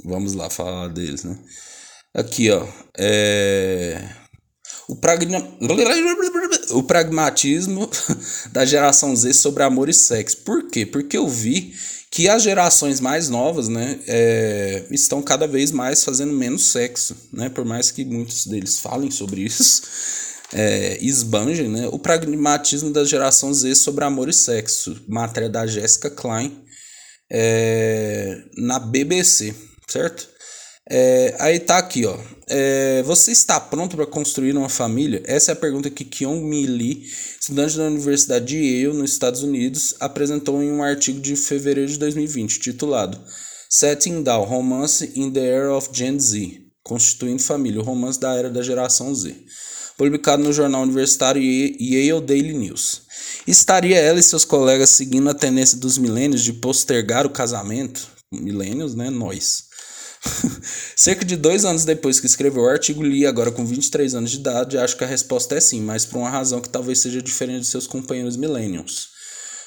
Vamos 0.04 0.34
lá 0.34 0.50
falar 0.50 0.88
deles, 0.88 1.24
né? 1.24 1.38
Aqui, 2.14 2.50
ó. 2.50 2.66
É. 2.98 4.27
O, 4.88 4.96
pragma... 4.96 5.40
o 6.72 6.84
pragmatismo 6.84 7.90
da 8.54 8.66
geração 8.66 9.16
Z 9.16 9.34
sobre 9.34 9.64
amor 9.64 9.90
e 9.90 9.94
sexo. 9.94 10.38
Por 10.38 10.70
quê? 10.70 10.86
Porque 10.86 11.18
eu 11.18 11.28
vi 11.28 11.74
que 12.10 12.30
as 12.30 12.42
gerações 12.42 13.00
mais 13.00 13.28
novas, 13.28 13.68
né, 13.68 14.00
é, 14.08 14.86
estão 14.90 15.22
cada 15.22 15.46
vez 15.46 15.72
mais 15.72 16.04
fazendo 16.04 16.34
menos 16.34 16.68
sexo, 16.68 17.16
né, 17.34 17.50
por 17.50 17.66
mais 17.66 17.92
que 17.92 18.06
muitos 18.06 18.48
deles 18.48 18.80
falem 18.80 19.12
sobre 19.12 19.42
isso, 19.42 19.84
é, 20.54 20.98
esbanjem, 21.02 21.70
né, 21.70 21.90
o 21.92 22.00
pragmatismo 22.00 22.92
da 22.92 23.04
geração 23.04 23.54
Z 23.54 23.76
sobre 23.76 24.06
amor 24.06 24.30
e 24.30 24.34
sexo, 24.34 25.00
matéria 25.08 25.50
da 25.50 25.68
Jessica 25.68 26.10
Klein 26.10 26.64
é, 27.30 28.42
na 28.58 28.80
BBC, 28.80 29.54
certo? 29.88 30.37
É, 30.90 31.36
aí 31.40 31.60
tá 31.60 31.78
aqui, 31.78 32.06
ó. 32.06 32.18
É, 32.50 33.04
você 33.04 33.32
está 33.32 33.60
pronto 33.60 33.96
para 33.96 34.06
construir 34.06 34.56
uma 34.56 34.70
família? 34.70 35.22
Essa 35.26 35.52
é 35.52 35.54
a 35.54 35.56
pergunta 35.56 35.90
que 35.90 36.06
Kyung 36.06 36.42
Mi 36.42 36.66
Lee, 36.66 37.04
estudante 37.40 37.78
da 37.78 37.84
Universidade 37.84 38.46
de 38.46 38.58
Yale, 38.58 38.98
nos 38.98 39.12
Estados 39.12 39.44
Unidos, 39.44 39.96
apresentou 40.00 40.64
em 40.64 40.72
um 40.72 40.82
artigo 40.82 41.20
de 41.20 41.36
fevereiro 41.36 41.92
de 41.92 42.00
2020, 42.00 42.60
titulado 42.60 43.20
Setting 43.70 44.24
Down 44.24 44.46
Romance 44.46 45.12
in 45.14 45.32
the 45.32 45.46
Era 45.46 45.74
of 45.74 45.90
Gen 45.92 46.18
Z 46.18 46.68
Constituindo 46.88 47.44
Família, 47.44 47.82
o 47.82 47.84
romance 47.84 48.18
da 48.18 48.34
era 48.34 48.50
da 48.50 48.64
geração 48.64 49.14
Z, 49.14 49.36
publicado 49.98 50.42
no 50.42 50.54
jornal 50.54 50.84
universitário 50.84 51.44
Yale 51.44 52.26
Daily 52.26 52.54
News. 52.54 53.02
Estaria 53.46 53.98
ela 53.98 54.20
e 54.20 54.24
seus 54.24 54.46
colegas 54.46 54.92
seguindo 54.92 55.30
a 55.30 55.34
tendência 55.34 55.78
dos 55.78 55.98
milênios 55.98 56.42
de 56.42 56.54
postergar 56.54 57.26
o 57.26 57.30
casamento? 57.30 58.08
Milênios, 58.32 58.96
né? 58.96 59.10
Nós. 59.10 59.67
Cerca 60.96 61.26
de 61.26 61.36
dois 61.36 61.66
anos 61.66 61.86
depois 61.86 62.20
que 62.20 62.26
escreveu 62.26 62.64
o 62.64 62.70
artigo, 62.70 63.04
li 63.04 63.26
agora 63.26 63.52
com 63.52 63.66
23 63.66 64.16
anos 64.16 64.32
de 64.32 64.38
idade 64.38 64.78
acho 64.78 64.98
que 64.98 65.04
a 65.04 65.08
resposta 65.08 65.56
é 65.56 65.62
sim, 65.62 65.82
mas 65.82 66.06
por 66.06 66.18
uma 66.18 66.30
razão 66.30 66.62
que 66.62 66.70
talvez 66.70 67.00
seja 67.00 67.22
diferente 67.22 67.62
de 67.62 67.68
seus 67.68 67.88
companheiros 67.88 68.38
millennials. 68.38 69.10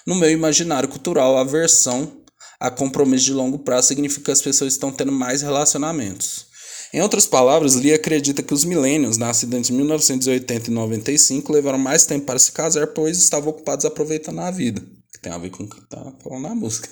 No 0.06 0.14
meu 0.14 0.30
imaginário 0.30 0.88
cultural, 0.88 1.36
a 1.36 1.42
aversão 1.42 2.20
a 2.58 2.70
compromisso 2.70 3.24
de 3.24 3.32
longo 3.32 3.58
prazo 3.60 3.88
significa 3.88 4.26
que 4.26 4.30
as 4.30 4.42
pessoas 4.42 4.74
estão 4.74 4.92
tendo 4.92 5.12
mais 5.12 5.40
relacionamentos. 5.40 6.46
Em 6.92 7.00
outras 7.00 7.24
palavras, 7.24 7.76
Lee 7.76 7.94
acredita 7.94 8.42
que 8.42 8.52
os 8.52 8.64
milênios, 8.64 9.16
nascidos 9.16 9.58
entre 9.58 9.72
1980 9.72 10.70
e 10.70 10.74
95, 10.74 11.52
levaram 11.52 11.78
mais 11.78 12.04
tempo 12.04 12.26
para 12.26 12.38
se 12.38 12.50
casar, 12.50 12.88
pois 12.88 13.16
estavam 13.16 13.50
ocupados 13.50 13.84
aproveitando 13.84 14.40
a 14.40 14.50
vida. 14.50 14.82
Que 15.12 15.20
tem 15.20 15.32
a 15.32 15.38
ver 15.38 15.50
com 15.50 15.64
o 15.64 15.68
que 15.68 15.78
está 15.78 16.12
falando 16.22 16.42
na 16.42 16.54
música. 16.54 16.88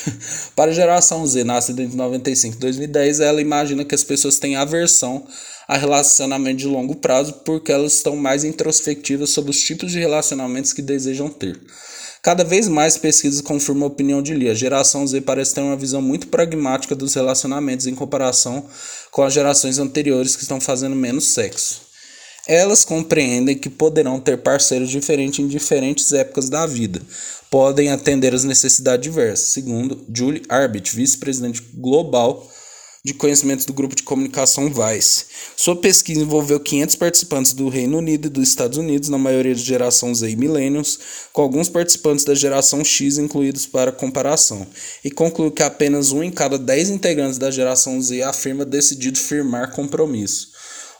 para 0.56 0.70
a 0.70 0.74
geração 0.74 1.26
Z, 1.26 1.44
nascida 1.44 1.82
entre 1.82 1.96
95 1.96 2.56
e 2.56 2.58
2010, 2.58 3.20
ela 3.20 3.40
imagina 3.40 3.84
que 3.84 3.94
as 3.94 4.04
pessoas 4.04 4.38
têm 4.38 4.56
aversão 4.56 5.26
a 5.68 5.76
relacionamento 5.76 6.58
de 6.58 6.66
longo 6.66 6.96
prazo 6.96 7.32
porque 7.44 7.72
elas 7.72 7.94
estão 7.94 8.16
mais 8.16 8.44
introspectivas 8.44 9.30
sobre 9.30 9.50
os 9.50 9.60
tipos 9.60 9.90
de 9.90 9.98
relacionamentos 9.98 10.72
que 10.72 10.82
desejam 10.82 11.28
ter. 11.28 11.60
Cada 12.22 12.44
vez 12.44 12.68
mais 12.68 12.96
pesquisas 12.96 13.40
confirmam 13.40 13.84
a 13.84 13.90
opinião 13.90 14.22
de 14.22 14.32
Lee. 14.32 14.48
A 14.48 14.54
geração 14.54 15.04
Z 15.04 15.22
parece 15.22 15.54
ter 15.54 15.60
uma 15.60 15.76
visão 15.76 16.00
muito 16.00 16.28
pragmática 16.28 16.94
dos 16.94 17.14
relacionamentos 17.14 17.88
em 17.88 17.96
comparação 17.96 18.64
com 19.10 19.22
as 19.22 19.32
gerações 19.32 19.78
anteriores 19.78 20.36
que 20.36 20.42
estão 20.42 20.60
fazendo 20.60 20.94
menos 20.94 21.24
sexo. 21.24 21.91
Elas 22.46 22.84
compreendem 22.84 23.56
que 23.56 23.70
poderão 23.70 24.18
ter 24.18 24.38
parceiros 24.38 24.90
diferentes 24.90 25.38
em 25.38 25.46
diferentes 25.46 26.12
épocas 26.12 26.48
da 26.48 26.66
vida. 26.66 27.00
Podem 27.50 27.90
atender 27.90 28.34
às 28.34 28.44
necessidades 28.44 29.04
diversas, 29.04 29.48
segundo 29.48 30.04
Julie 30.12 30.42
Arbit, 30.48 30.96
vice-presidente 30.96 31.62
global 31.74 32.50
de 33.04 33.12
conhecimentos 33.12 33.64
do 33.64 33.72
grupo 33.72 33.96
de 33.96 34.04
comunicação 34.04 34.70
Vice. 34.72 35.24
Sua 35.56 35.74
pesquisa 35.74 36.20
envolveu 36.20 36.60
500 36.60 36.94
participantes 36.94 37.52
do 37.52 37.68
Reino 37.68 37.98
Unido 37.98 38.26
e 38.26 38.30
dos 38.30 38.48
Estados 38.48 38.78
Unidos, 38.78 39.08
na 39.08 39.18
maioria 39.18 39.54
de 39.54 39.62
geração 39.62 40.14
Z 40.14 40.30
e 40.30 40.36
Millennials, 40.36 40.98
com 41.32 41.42
alguns 41.42 41.68
participantes 41.68 42.24
da 42.24 42.34
geração 42.34 42.84
X 42.84 43.18
incluídos 43.18 43.66
para 43.66 43.90
comparação, 43.90 44.66
e 45.04 45.10
concluiu 45.10 45.50
que 45.50 45.64
apenas 45.64 46.12
um 46.12 46.22
em 46.22 46.30
cada 46.30 46.56
10 46.56 46.90
integrantes 46.90 47.38
da 47.38 47.50
geração 47.50 48.00
Z 48.00 48.22
afirma 48.22 48.64
decidido 48.64 49.18
firmar 49.18 49.72
compromisso. 49.72 50.51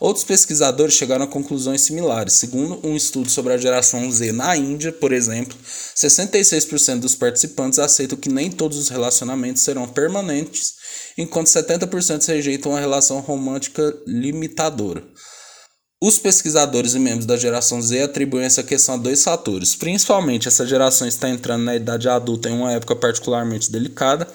Outros 0.03 0.25
pesquisadores 0.25 0.95
chegaram 0.95 1.27
a 1.27 1.29
conclusões 1.29 1.83
similares. 1.83 2.33
Segundo 2.33 2.85
um 2.85 2.97
estudo 2.97 3.31
sobre 3.31 3.53
a 3.53 3.57
geração 3.57 4.11
Z 4.11 4.33
na 4.33 4.57
Índia, 4.57 4.91
por 4.91 5.13
exemplo, 5.13 5.57
66% 5.95 6.99
dos 6.99 7.15
participantes 7.15 7.79
aceitam 7.79 8.19
que 8.19 8.29
nem 8.29 8.51
todos 8.51 8.77
os 8.79 8.89
relacionamentos 8.89 9.63
serão 9.63 9.87
permanentes 9.87 10.75
enquanto 11.17 11.47
70% 11.47 12.27
rejeitam 12.27 12.73
uma 12.73 12.81
relação 12.81 13.21
romântica 13.21 13.97
limitadora. 14.05 15.05
Os 16.03 16.19
pesquisadores 16.19 16.95
e 16.95 16.99
membros 16.99 17.25
da 17.25 17.37
geração 17.37 17.81
Z 17.81 18.03
atribuem 18.03 18.45
essa 18.45 18.65
questão 18.65 18.97
a 18.97 18.99
dois 18.99 19.23
fatores. 19.23 19.77
Principalmente, 19.77 20.49
essa 20.49 20.67
geração 20.67 21.07
está 21.07 21.29
entrando 21.29 21.63
na 21.63 21.77
idade 21.77 22.09
adulta 22.09 22.49
em 22.51 22.55
uma 22.55 22.73
época 22.73 22.97
particularmente 22.97 23.71
delicada, 23.71 24.27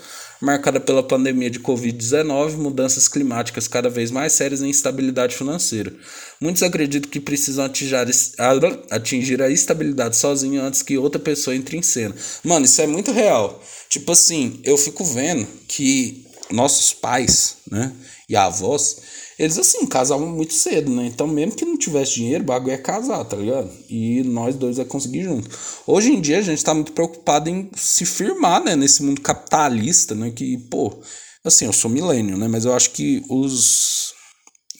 marcada 0.41 0.79
pela 0.79 1.03
pandemia 1.03 1.50
de 1.50 1.60
Covid-19, 1.60 2.53
mudanças 2.58 3.08
climáticas 3.08 3.67
cada 3.67 3.89
vez 3.89 4.12
mais 4.12 4.34
sérias 4.34 4.62
e 4.62 4.67
instabilidade 4.67 5.36
financeira. 5.36 5.94
Muitos 6.39 6.63
acreditam 6.63 7.10
que 7.10 7.20
precisam 7.20 7.65
atingir 7.65 9.41
a 9.41 9.50
estabilidade 9.50 10.15
sozinho 10.15 10.62
antes 10.62 10.82
que 10.82 10.98
outra 10.98 11.20
pessoa 11.20 11.56
entre 11.56 11.77
em 11.77 11.82
cena. 11.82 12.15
Mano, 12.44 12.65
isso 12.65 12.82
é 12.82 12.88
muito 12.88 13.12
real. 13.12 13.62
Tipo 13.89 14.12
assim, 14.12 14.60
eu 14.63 14.77
fico 14.77 15.03
vendo 15.03 15.48
que 15.67 16.25
nossos 16.51 16.94
pais, 16.94 17.58
né, 17.70 17.91
e 18.29 18.36
avós, 18.36 18.98
eles 19.38 19.58
assim, 19.58 19.86
casavam 19.86 20.27
muito 20.27 20.53
cedo, 20.53 20.91
né? 20.91 21.06
Então, 21.06 21.27
mesmo 21.27 21.56
que 21.56 21.63
não 21.63 21.77
tivesse 21.77 22.15
dinheiro, 22.15 22.44
o 22.44 22.48
bagulho 22.48 22.74
é 22.74 22.77
casar, 22.77 23.24
tá 23.24 23.38
ligado? 23.38 23.70
E 23.88 24.24
nós 24.24 24.56
dois 24.56 24.79
é 24.79 24.86
conseguir 24.86 25.24
junto. 25.24 25.48
Hoje 25.86 26.12
em 26.12 26.20
dia, 26.20 26.39
a 26.39 26.41
gente 26.41 26.63
tá 26.63 26.74
muito 26.74 26.91
preocupado 26.91 27.48
em 27.48 27.70
se 27.75 28.03
firmar, 28.03 28.63
né, 28.63 28.75
nesse 28.75 29.03
mundo 29.03 29.22
capitalista, 29.22 30.15
né? 30.15 30.32
Que, 30.32 30.58
pô, 30.70 31.00
assim, 31.44 31.65
eu 31.65 31.74
sou 31.74 31.91
milênio, 31.91 32.36
né? 32.36 32.48
Mas 32.48 32.65
eu 32.65 32.74
acho 32.74 32.89
que 32.91 33.24
os, 33.29 34.12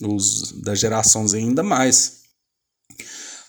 os 0.02 0.54
da 0.64 0.74
geração 0.74 1.28
Z 1.28 1.38
ainda 1.38 1.62
mais. 1.62 2.22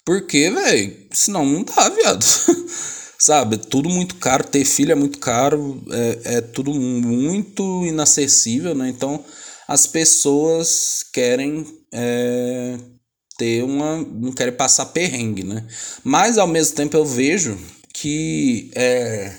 Porque, 0.05 0.51
velho, 0.51 1.07
senão 1.13 1.45
não 1.47 1.65
dá, 1.65 1.89
viado. 1.89 2.23
Sabe, 3.19 3.57
é 3.57 3.59
tudo 3.59 3.89
muito 3.89 4.15
caro, 4.17 4.45
ter 4.45 4.65
filho 4.65 4.93
é 4.93 4.95
muito 4.95 5.19
caro, 5.19 5.83
é, 5.91 6.37
é 6.37 6.41
tudo 6.41 6.73
muito 6.73 7.85
inacessível, 7.85 8.75
né? 8.75 8.91
Então 8.91 9.25
as 9.69 9.87
pessoas 9.87 11.05
querem 11.13 11.67
é, 11.93 12.79
ter 13.37 13.63
uma. 13.63 13.99
não 13.99 14.33
querem 14.33 14.55
passar 14.55 14.87
perrengue, 14.87 15.45
né? 15.45 15.67
Mas 16.03 16.39
ao 16.39 16.47
mesmo 16.47 16.75
tempo 16.75 16.97
eu 16.97 17.05
vejo 17.05 17.59
que 17.93 18.71
é, 18.75 19.31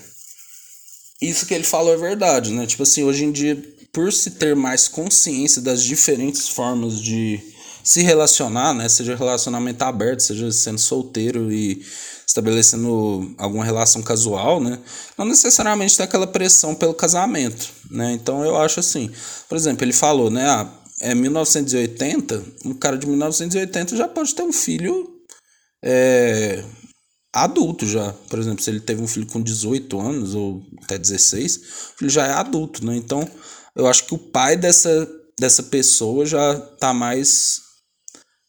isso 1.20 1.48
que 1.48 1.54
ele 1.54 1.64
falou 1.64 1.94
é 1.94 1.98
verdade, 1.98 2.52
né? 2.52 2.68
Tipo 2.68 2.84
assim, 2.84 3.04
hoje 3.04 3.26
em 3.26 3.32
dia, 3.32 3.62
por 3.92 4.14
se 4.14 4.32
ter 4.32 4.56
mais 4.56 4.88
consciência 4.88 5.62
das 5.62 5.84
diferentes 5.84 6.48
formas 6.48 7.02
de 7.02 7.40
se 7.84 8.04
relacionar, 8.04 8.74
né? 8.74 8.88
Seja 8.88 9.16
relacionamento 9.16 9.84
aberto, 9.84 10.22
seja 10.22 10.52
sendo 10.52 10.80
solteiro 10.80 11.52
e 11.52 11.84
estabelecendo 12.30 13.34
alguma 13.40 13.66
relação 13.66 14.04
casual, 14.04 14.62
né? 14.62 14.80
Não 15.18 15.26
necessariamente 15.26 15.98
tem 15.98 16.04
aquela 16.04 16.28
pressão 16.28 16.76
pelo 16.76 16.94
casamento, 16.94 17.72
né? 17.90 18.12
Então 18.14 18.46
eu 18.46 18.56
acho 18.56 18.80
assim, 18.80 19.10
por 19.48 19.58
exemplo, 19.58 19.84
ele 19.84 19.92
falou, 19.92 20.30
né? 20.30 20.48
Ah, 20.48 20.72
é 21.02 21.16
1980, 21.16 22.44
um 22.66 22.76
cara 22.76 23.00
de 23.00 23.08
1980 23.08 23.98
já 23.98 24.08
pode 24.08 24.36
ter 24.36 24.44
um 24.44 24.54
filho 24.54 25.10
é, 25.84 26.64
adulto 27.34 27.88
já. 27.88 28.14
Por 28.30 28.38
exemplo, 28.38 28.64
se 28.64 28.70
ele 28.70 28.80
teve 28.80 29.02
um 29.02 29.08
filho 29.08 29.26
com 29.26 29.42
18 29.42 30.00
anos 30.00 30.36
ou 30.36 30.62
até 30.84 31.00
16, 31.00 31.58
o 31.58 31.98
filho 31.98 32.12
já 32.12 32.28
é 32.28 32.34
adulto, 32.34 32.86
né? 32.86 32.96
Então 32.96 33.28
eu 33.76 33.88
acho 33.88 34.06
que 34.06 34.14
o 34.14 34.20
pai 34.20 34.56
dessa, 34.56 35.10
dessa 35.40 35.64
pessoa 35.64 36.28
já 36.28 36.60
tá 36.60 36.94
mais. 36.94 37.62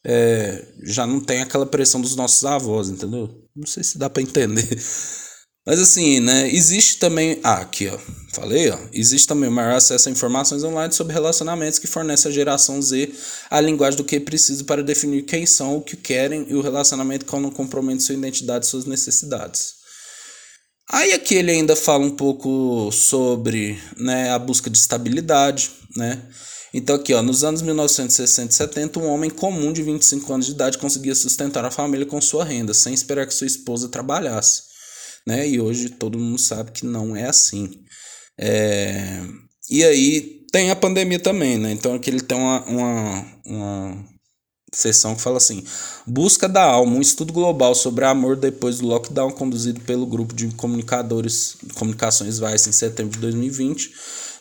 É, 0.05 0.67
já 0.83 1.07
não 1.07 1.19
tem 1.19 1.41
aquela 1.41 1.65
pressão 1.65 1.99
dos 1.99 2.15
nossos 2.15 2.45
avós, 2.45 2.89
entendeu? 2.89 3.40
Não 3.55 3.67
sei 3.67 3.83
se 3.83 3.97
dá 3.97 4.09
para 4.09 4.21
entender. 4.21 4.67
Mas 5.65 5.79
assim, 5.79 6.19
né, 6.19 6.49
existe 6.51 6.97
também, 6.97 7.39
ah, 7.43 7.61
aqui, 7.61 7.87
ó, 7.87 7.97
falei, 8.33 8.71
ó, 8.71 8.79
existe 8.91 9.27
também 9.27 9.47
o 9.47 9.51
maior 9.51 9.75
acesso 9.75 10.09
a 10.09 10.11
informações 10.11 10.63
online 10.63 10.91
sobre 10.91 11.13
relacionamentos 11.13 11.77
que 11.77 11.85
fornece 11.85 12.27
a 12.27 12.31
geração 12.31 12.81
Z 12.81 13.11
a 13.47 13.61
linguagem 13.61 13.97
do 13.97 14.03
que 14.03 14.19
precisa 14.19 14.63
para 14.63 14.81
definir 14.81 15.21
quem 15.23 15.45
são, 15.45 15.77
o 15.77 15.81
que 15.81 15.95
querem 15.95 16.47
e 16.49 16.55
o 16.55 16.61
relacionamento 16.61 17.27
que 17.27 17.35
não 17.39 17.51
compromete 17.51 18.01
sua 18.01 18.15
identidade 18.15 18.65
e 18.65 18.69
suas 18.69 18.85
necessidades. 18.85 19.73
Aí 20.89 21.13
aqui 21.13 21.35
ele 21.35 21.51
ainda 21.51 21.75
fala 21.75 22.03
um 22.03 22.15
pouco 22.15 22.91
sobre, 22.91 23.79
né, 23.97 24.31
a 24.31 24.39
busca 24.39 24.67
de 24.67 24.79
estabilidade, 24.79 25.69
né, 25.95 26.23
então, 26.73 26.95
aqui, 26.95 27.13
ó, 27.13 27.21
nos 27.21 27.43
anos 27.43 27.61
1960 27.61 28.51
e 28.51 28.55
70, 28.55 28.99
um 28.99 29.07
homem 29.07 29.29
comum 29.29 29.73
de 29.73 29.83
25 29.83 30.33
anos 30.33 30.45
de 30.45 30.53
idade 30.53 30.77
conseguia 30.77 31.13
sustentar 31.13 31.65
a 31.65 31.71
família 31.71 32.05
com 32.05 32.21
sua 32.21 32.45
renda, 32.45 32.73
sem 32.73 32.93
esperar 32.93 33.27
que 33.27 33.33
sua 33.33 33.47
esposa 33.47 33.89
trabalhasse. 33.89 34.63
Né? 35.27 35.47
E 35.49 35.59
hoje 35.59 35.89
todo 35.89 36.17
mundo 36.17 36.39
sabe 36.39 36.71
que 36.71 36.85
não 36.85 37.15
é 37.15 37.25
assim. 37.25 37.69
É... 38.39 39.21
E 39.69 39.83
aí 39.83 40.45
tem 40.51 40.71
a 40.71 40.75
pandemia 40.75 41.19
também, 41.19 41.57
né? 41.57 41.71
Então 41.71 41.93
aqui 41.93 42.09
ele 42.09 42.21
tem 42.21 42.37
uma, 42.37 42.63
uma, 42.65 43.25
uma 43.45 44.05
sessão 44.73 45.15
que 45.15 45.21
fala 45.21 45.37
assim: 45.37 45.63
Busca 46.07 46.49
da 46.49 46.63
Alma, 46.63 46.95
um 46.95 47.01
estudo 47.01 47.31
global 47.31 47.75
sobre 47.75 48.03
amor 48.03 48.35
depois 48.35 48.79
do 48.79 48.87
lockdown, 48.87 49.31
conduzido 49.31 49.79
pelo 49.81 50.05
grupo 50.05 50.33
de 50.33 50.47
comunicadores, 50.55 51.55
comunicações 51.75 52.39
Vice 52.39 52.69
em 52.69 52.73
setembro 52.73 53.13
de 53.13 53.19
2020 53.19 53.91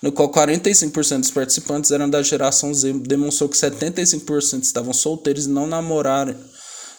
no 0.02 0.10
qual 0.10 0.30
45% 0.30 1.20
dos 1.20 1.30
participantes 1.30 1.90
eram 1.90 2.08
da 2.08 2.22
geração 2.22 2.72
Z, 2.72 2.92
demonstrou 3.00 3.48
que 3.48 3.56
75% 3.56 4.62
estavam 4.62 4.92
solteiros 4.92 5.46
e 5.46 5.50
não 5.50 5.66
namoraram, 5.66 6.34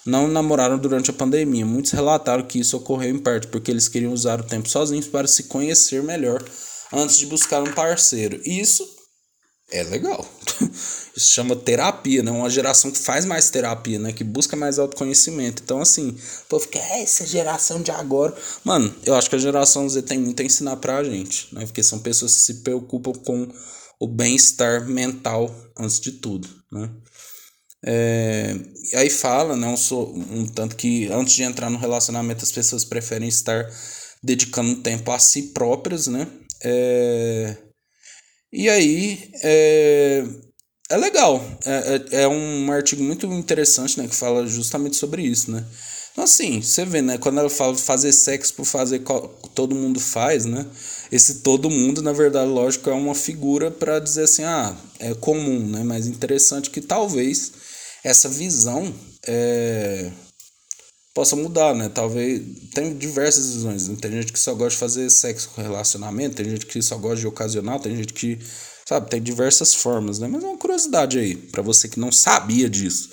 não 0.05 0.27
namoraram 0.27 0.77
durante 0.77 1.09
a 1.09 1.13
pandemia. 1.13 1.65
Muitos 1.65 1.91
relataram 1.91 2.43
que 2.43 2.59
isso 2.59 2.77
ocorreu 2.77 3.09
em 3.09 3.19
parte 3.19 3.47
porque 3.47 3.71
eles 3.71 3.87
queriam 3.87 4.13
usar 4.13 4.39
o 4.39 4.43
tempo 4.43 4.69
sozinhos 4.69 5.07
para 5.07 5.27
se 5.27 5.43
conhecer 5.43 6.03
melhor 6.03 6.43
antes 6.93 7.17
de 7.17 7.25
buscar 7.25 7.61
um 7.61 7.73
parceiro. 7.73 8.39
Isso 8.45 9.00
é 9.71 9.83
legal. 9.83 10.25
Isso 11.15 11.33
chama 11.33 11.55
terapia, 11.55 12.21
né? 12.21 12.31
Uma 12.31 12.49
geração 12.49 12.91
que 12.91 12.99
faz 12.99 13.25
mais 13.25 13.49
terapia, 13.49 13.97
né? 13.97 14.13
Que 14.13 14.23
busca 14.23 14.55
mais 14.55 14.77
autoconhecimento. 14.77 15.63
Então, 15.63 15.81
assim, 15.81 16.09
o 16.09 16.47
povo 16.49 16.63
fica, 16.63 16.79
é, 16.79 17.01
essa 17.01 17.25
geração 17.25 17.81
de 17.81 17.91
agora. 17.91 18.35
Mano, 18.63 18.93
eu 19.05 19.15
acho 19.15 19.29
que 19.29 19.35
a 19.35 19.39
geração 19.39 19.89
Z 19.89 20.01
tem 20.03 20.19
muito 20.19 20.41
a 20.41 20.45
ensinar 20.45 20.77
pra 20.77 21.03
gente, 21.03 21.53
né? 21.53 21.65
Porque 21.65 21.81
são 21.81 21.99
pessoas 21.99 22.33
que 22.33 22.41
se 22.41 22.53
preocupam 22.55 23.13
com 23.13 23.47
o 23.99 24.07
bem-estar 24.07 24.87
mental 24.87 25.53
antes 25.77 25.99
de 25.99 26.13
tudo, 26.13 26.47
né? 26.71 26.89
É, 27.83 28.55
e 28.93 28.95
aí 28.95 29.09
fala, 29.09 29.55
né, 29.55 29.67
um, 29.67 30.39
um 30.39 30.47
tanto 30.47 30.75
que 30.75 31.07
antes 31.07 31.33
de 31.33 31.41
entrar 31.41 31.67
no 31.69 31.79
relacionamento 31.79 32.43
as 32.43 32.51
pessoas 32.51 32.85
preferem 32.85 33.27
estar 33.27 33.67
dedicando 34.23 34.83
tempo 34.83 35.11
a 35.11 35.17
si 35.17 35.47
próprias, 35.47 36.05
né? 36.07 36.27
É, 36.63 37.57
e 38.51 38.69
aí 38.69 39.31
é, 39.43 40.23
é 40.89 40.97
legal, 40.97 41.43
é, 41.65 42.01
é, 42.19 42.21
é 42.23 42.27
um 42.27 42.71
artigo 42.71 43.03
muito 43.03 43.25
interessante, 43.27 43.97
né, 43.99 44.07
que 44.07 44.15
fala 44.15 44.45
justamente 44.47 44.95
sobre 44.95 45.21
isso, 45.23 45.51
né? 45.51 45.65
Então 46.11 46.25
assim, 46.25 46.61
você 46.61 46.83
vê, 46.83 47.01
né, 47.01 47.17
quando 47.17 47.39
ela 47.39 47.49
fala 47.49 47.75
fazer 47.75 48.11
sexo 48.11 48.53
por 48.53 48.65
fazer 48.65 49.01
todo 49.55 49.73
mundo 49.75 49.99
faz, 49.99 50.45
né? 50.45 50.65
Esse 51.11 51.35
todo 51.35 51.69
mundo, 51.69 52.01
na 52.01 52.11
verdade, 52.13 52.49
lógico, 52.49 52.89
é 52.89 52.93
uma 52.93 53.15
figura 53.15 53.71
para 53.71 53.99
dizer 53.99 54.23
assim, 54.23 54.43
ah, 54.43 54.75
é 54.99 55.13
comum, 55.13 55.65
né? 55.67 55.83
Mas 55.83 56.07
interessante 56.07 56.69
que 56.69 56.81
talvez 56.81 57.51
essa 58.03 58.27
visão 58.27 58.93
é, 59.27 60.11
possa 61.13 61.35
mudar, 61.35 61.73
né? 61.75 61.89
Talvez 61.89 62.41
tem 62.73 62.95
diversas 62.97 63.53
visões. 63.53 63.87
Né? 63.87 63.97
Tem 64.01 64.11
gente 64.11 64.33
que 64.33 64.39
só 64.39 64.53
gosta 64.53 64.71
de 64.71 64.77
fazer 64.77 65.09
sexo 65.09 65.49
com 65.49 65.61
relacionamento, 65.61 66.35
tem 66.35 66.49
gente 66.49 66.65
que 66.65 66.81
só 66.81 66.97
gosta 66.97 67.17
de 67.17 67.27
ocasional, 67.27 67.79
tem 67.79 67.95
gente 67.95 68.13
que, 68.13 68.39
sabe, 68.87 69.09
tem 69.09 69.21
diversas 69.21 69.75
formas, 69.75 70.19
né? 70.19 70.27
Mas 70.27 70.43
é 70.43 70.47
uma 70.47 70.57
curiosidade 70.57 71.19
aí 71.19 71.35
para 71.35 71.61
você 71.61 71.87
que 71.87 71.99
não 71.99 72.11
sabia 72.11 72.69
disso. 72.69 73.09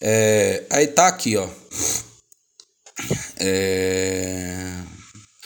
É, 0.00 0.64
aí 0.70 0.86
tá 0.86 1.08
aqui, 1.08 1.36
ó. 1.36 1.48
É 3.38 4.93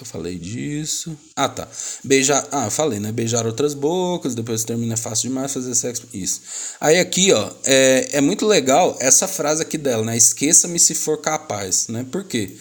eu 0.01 0.07
falei 0.07 0.39
disso. 0.39 1.19
Ah, 1.35 1.49
tá. 1.49 1.69
Beijar. 2.05 2.47
Ah, 2.53 2.71
falei, 2.71 3.01
né? 3.01 3.11
Beijar 3.11 3.47
outras 3.47 3.75
bocas, 3.75 4.35
depois 4.35 4.65
termina 4.65 4.95
é 4.95 4.97
fácil 4.97 5.29
demais 5.29 5.53
fazer 5.53 5.75
sexo. 5.75 6.07
Isso. 6.13 6.41
Aí 6.81 6.99
aqui, 6.99 7.33
ó, 7.33 7.51
é, 7.65 8.09
é 8.13 8.21
muito 8.21 8.47
legal 8.47 8.97
essa 9.01 9.27
frase 9.27 9.63
aqui 9.63 9.77
dela, 9.77 10.05
né? 10.05 10.17
Esqueça-me 10.17 10.79
se 10.79 10.95
for 10.95 11.21
capaz, 11.21 11.89
né? 11.89 12.07
Por 12.11 12.25
quê? 12.25 12.57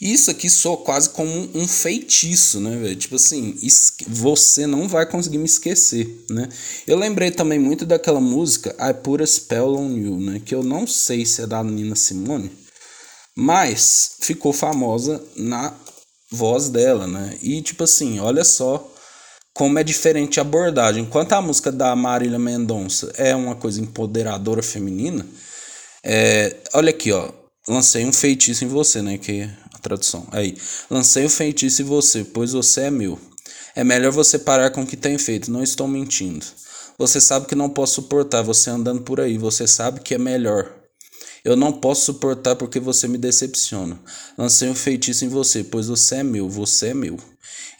Isso 0.00 0.30
aqui 0.30 0.48
soa 0.48 0.76
quase 0.76 1.10
como 1.10 1.28
um, 1.28 1.50
um 1.62 1.68
feitiço, 1.68 2.60
né, 2.60 2.76
velho? 2.76 2.94
Tipo 2.94 3.16
assim, 3.16 3.58
você 4.06 4.64
não 4.64 4.86
vai 4.86 5.04
conseguir 5.04 5.38
me 5.38 5.44
esquecer, 5.44 6.24
né? 6.30 6.48
Eu 6.86 6.96
lembrei 6.96 7.32
também 7.32 7.58
muito 7.58 7.84
daquela 7.84 8.20
música 8.20 8.76
I 8.78 8.94
Put 8.94 9.22
a 9.22 9.26
Spell 9.26 9.74
on 9.74 9.96
You, 9.96 10.20
né? 10.20 10.40
Que 10.44 10.54
eu 10.54 10.62
não 10.62 10.86
sei 10.86 11.26
se 11.26 11.42
é 11.42 11.46
da 11.48 11.64
Nina 11.64 11.96
Simone, 11.96 12.50
mas 13.36 14.12
ficou 14.20 14.52
famosa 14.52 15.20
na 15.36 15.74
voz 16.30 16.68
dela, 16.68 17.06
né? 17.06 17.36
E 17.42 17.60
tipo 17.62 17.84
assim, 17.84 18.20
olha 18.20 18.44
só 18.44 18.92
como 19.54 19.78
é 19.78 19.82
diferente 19.82 20.38
a 20.38 20.42
abordagem. 20.42 21.02
Enquanto 21.02 21.32
a 21.32 21.42
música 21.42 21.72
da 21.72 21.94
Marília 21.96 22.38
Mendonça 22.38 23.12
é 23.16 23.34
uma 23.34 23.56
coisa 23.56 23.80
empoderadora 23.80 24.62
feminina, 24.62 25.26
é, 26.04 26.56
olha 26.74 26.90
aqui, 26.90 27.10
ó, 27.12 27.30
lancei 27.66 28.04
um 28.04 28.12
feitiço 28.12 28.64
em 28.64 28.68
você, 28.68 29.02
né? 29.02 29.18
Que 29.18 29.40
é 29.40 29.50
a 29.74 29.78
tradução. 29.78 30.26
Aí, 30.30 30.56
lancei 30.90 31.26
um 31.26 31.28
feitiço 31.28 31.82
em 31.82 31.84
você, 31.84 32.24
pois 32.24 32.52
você 32.52 32.82
é 32.82 32.90
meu. 32.90 33.18
É 33.74 33.82
melhor 33.82 34.12
você 34.12 34.38
parar 34.38 34.70
com 34.70 34.82
o 34.82 34.86
que 34.86 34.96
tem 34.96 35.18
feito, 35.18 35.50
não 35.50 35.62
estou 35.62 35.88
mentindo. 35.88 36.44
Você 36.96 37.20
sabe 37.20 37.46
que 37.46 37.54
não 37.54 37.68
posso 37.68 37.94
suportar 37.94 38.42
você 38.42 38.70
andando 38.70 39.02
por 39.02 39.20
aí, 39.20 39.38
você 39.38 39.66
sabe 39.66 40.00
que 40.00 40.14
é 40.14 40.18
melhor. 40.18 40.77
Eu 41.48 41.56
não 41.56 41.72
posso 41.72 42.04
suportar 42.04 42.56
porque 42.56 42.78
você 42.78 43.08
me 43.08 43.16
decepciona. 43.16 43.98
Lancei 44.36 44.68
um 44.68 44.74
feitiço 44.74 45.24
em 45.24 45.28
você, 45.28 45.64
pois 45.64 45.86
você 45.86 46.16
é 46.16 46.22
meu, 46.22 46.46
você 46.46 46.88
é 46.88 46.94
meu. 46.94 47.16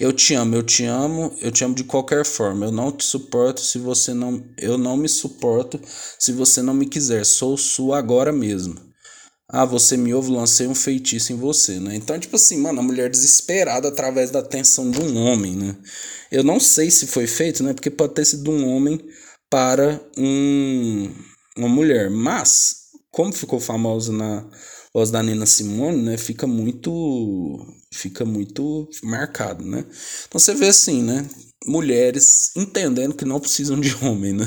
Eu 0.01 0.11
te 0.11 0.33
amo, 0.33 0.57
eu 0.57 0.63
te 0.63 0.87
amo, 0.87 1.37
eu 1.39 1.53
te 1.53 1.65
amo 1.65 1.75
de 1.75 1.85
qualquer 1.85 2.25
forma. 2.25 2.65
Eu 2.65 2.73
não 2.73 2.91
te 2.91 3.05
suporto 3.05 3.61
se 3.61 3.77
você 3.77 4.15
não. 4.15 4.43
Eu 4.57 4.79
não 4.79 4.97
me 4.97 5.07
suporto 5.07 5.79
se 6.19 6.33
você 6.33 6.63
não 6.63 6.73
me 6.73 6.87
quiser. 6.87 7.27
Sou 7.27 7.59
sua 7.59 7.99
agora 7.99 8.33
mesmo. 8.33 8.75
Ah, 9.47 9.67
você 9.67 9.99
me 9.99 10.15
ouve, 10.15 10.31
lancei 10.31 10.67
um 10.67 10.75
feitiço 10.75 11.35
em 11.35 11.37
você, 11.37 11.79
né? 11.79 11.95
Então, 11.95 12.19
tipo 12.19 12.37
assim, 12.37 12.57
mano, 12.57 12.81
a 12.81 12.83
mulher 12.83 13.11
desesperada 13.11 13.89
através 13.89 14.31
da 14.31 14.39
atenção 14.39 14.91
de 14.91 14.99
um 14.99 15.15
homem, 15.19 15.55
né? 15.55 15.77
Eu 16.33 16.43
não 16.43 16.59
sei 16.59 16.91
se 16.91 17.07
foi 17.07 17.27
feito, 17.27 17.63
né? 17.63 17.75
Porque 17.75 17.91
pode 17.91 18.15
ter 18.15 18.25
sido 18.25 18.51
um 18.51 18.67
homem 18.67 18.99
para 19.51 20.01
um, 20.17 21.13
uma 21.55 21.69
mulher. 21.69 22.09
Mas 22.09 22.78
como 23.19 23.33
ficou 23.33 23.59
famosa 23.59 24.13
na 24.13 24.45
voz 24.95 25.11
da 25.11 25.21
Nina 25.21 25.45
Simone, 25.45 26.01
né, 26.01 26.17
fica 26.17 26.47
muito 26.47 27.67
fica 27.93 28.25
muito 28.25 28.89
marcado, 29.03 29.65
né? 29.65 29.85
Então 30.29 30.39
você 30.39 30.55
vê 30.55 30.69
assim, 30.69 31.03
né, 31.03 31.27
mulheres 31.67 32.53
entendendo 32.55 33.17
que 33.17 33.25
não 33.25 33.41
precisam 33.41 33.81
de 33.81 33.93
homem, 34.07 34.35
né? 34.35 34.47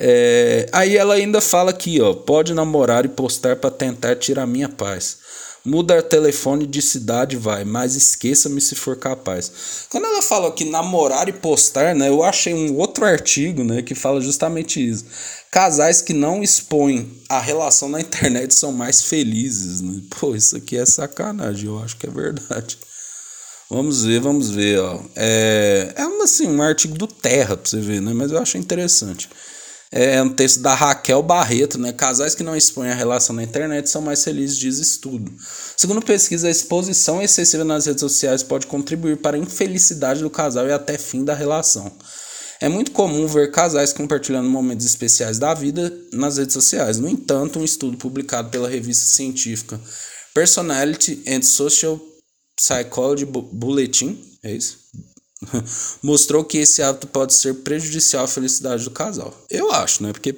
É, 0.00 0.68
aí 0.70 0.96
ela 0.96 1.14
ainda 1.14 1.40
fala 1.40 1.70
aqui, 1.70 2.00
ó, 2.00 2.12
pode 2.14 2.54
namorar 2.54 3.04
e 3.04 3.08
postar 3.08 3.56
para 3.56 3.70
tentar 3.70 4.14
tirar 4.16 4.46
minha 4.46 4.68
paz. 4.68 5.18
Muda 5.68 6.02
telefone 6.02 6.66
de 6.66 6.80
cidade, 6.80 7.36
vai, 7.36 7.62
mas 7.62 7.94
esqueça-me 7.94 8.58
se 8.58 8.74
for 8.74 8.96
capaz. 8.96 9.52
Quando 9.90 10.06
ela 10.06 10.22
fala 10.22 10.50
que 10.50 10.64
namorar 10.64 11.28
e 11.28 11.32
postar, 11.32 11.94
né, 11.94 12.08
eu 12.08 12.22
achei 12.22 12.54
um 12.54 12.74
outro 12.78 13.04
artigo, 13.04 13.62
né, 13.62 13.82
que 13.82 13.94
fala 13.94 14.18
justamente 14.18 14.80
isso. 14.80 15.04
Casais 15.50 16.00
que 16.00 16.14
não 16.14 16.42
expõem 16.42 17.22
a 17.28 17.38
relação 17.38 17.86
na 17.90 18.00
internet 18.00 18.54
são 18.54 18.72
mais 18.72 19.02
felizes, 19.02 19.82
né? 19.82 20.00
Pô, 20.18 20.34
isso 20.34 20.56
aqui 20.56 20.76
é 20.76 20.86
sacanagem, 20.86 21.66
eu 21.66 21.78
acho 21.82 21.98
que 21.98 22.06
é 22.06 22.10
verdade. 22.10 22.78
Vamos 23.70 24.04
ver, 24.04 24.20
vamos 24.20 24.48
ver, 24.48 24.80
ó. 24.80 24.98
É, 25.14 25.92
é 25.94 26.22
assim, 26.22 26.46
um 26.46 26.62
artigo 26.62 26.96
do 26.96 27.06
Terra 27.06 27.56
pra 27.56 27.68
você 27.68 27.80
ver, 27.80 28.00
né? 28.00 28.14
Mas 28.14 28.30
eu 28.30 28.38
acho 28.38 28.56
interessante. 28.56 29.28
É 29.90 30.22
um 30.22 30.28
texto 30.28 30.60
da 30.60 30.74
Raquel 30.74 31.22
Barreto, 31.22 31.78
né? 31.78 31.92
Casais 31.92 32.34
que 32.34 32.42
não 32.42 32.54
expõem 32.54 32.90
a 32.90 32.94
relação 32.94 33.34
na 33.34 33.42
internet 33.42 33.88
são 33.88 34.02
mais 34.02 34.22
felizes, 34.22 34.58
diz 34.58 34.78
estudo. 34.78 35.32
Segundo 35.76 36.02
pesquisa, 36.02 36.48
a 36.48 36.50
exposição 36.50 37.22
excessiva 37.22 37.64
nas 37.64 37.86
redes 37.86 38.00
sociais 38.00 38.42
pode 38.42 38.66
contribuir 38.66 39.16
para 39.16 39.36
a 39.36 39.40
infelicidade 39.40 40.20
do 40.20 40.28
casal 40.28 40.66
e 40.66 40.72
até 40.72 40.98
fim 40.98 41.24
da 41.24 41.34
relação. 41.34 41.90
É 42.60 42.68
muito 42.68 42.90
comum 42.90 43.26
ver 43.26 43.50
casais 43.50 43.92
compartilhando 43.92 44.50
momentos 44.50 44.84
especiais 44.84 45.38
da 45.38 45.54
vida 45.54 45.96
nas 46.12 46.36
redes 46.36 46.52
sociais. 46.52 46.98
No 46.98 47.08
entanto, 47.08 47.58
um 47.58 47.64
estudo 47.64 47.96
publicado 47.96 48.50
pela 48.50 48.68
revista 48.68 49.06
científica 49.06 49.80
Personality 50.34 51.22
and 51.26 51.42
Social 51.42 51.98
Psychology 52.56 53.24
Bulletin, 53.24 54.20
é 54.42 54.52
isso? 54.52 54.78
mostrou 56.02 56.44
que 56.44 56.58
esse 56.58 56.82
hábito 56.82 57.06
pode 57.06 57.34
ser 57.34 57.54
prejudicial 57.54 58.24
à 58.24 58.28
felicidade 58.28 58.84
do 58.84 58.90
casal. 58.90 59.34
Eu 59.50 59.72
acho, 59.72 60.02
né? 60.02 60.12
Porque 60.12 60.36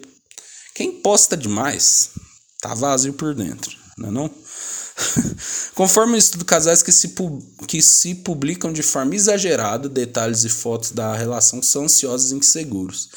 quem 0.75 0.93
posta 0.93 1.37
demais 1.37 2.11
tá 2.61 2.75
vazio 2.75 3.13
por 3.13 3.35
dentro, 3.35 3.77
não 3.97 4.09
é 4.09 4.13
não? 4.13 4.31
Conforme 5.75 6.15
o 6.15 6.17
estudo, 6.17 6.45
casais 6.45 6.83
que 6.83 6.93
se, 6.93 7.15
que 7.67 7.81
se 7.83 8.15
publicam 8.17 8.73
de 8.73 8.83
forma 8.83 9.15
exagerada 9.15 9.89
detalhes 9.89 10.45
e 10.45 10.49
fotos 10.49 10.91
da 10.91 11.15
relação 11.15 11.63
são 11.63 11.85
ansiosos 11.85 12.33
e 12.33 12.35
inseguros. 12.35 13.09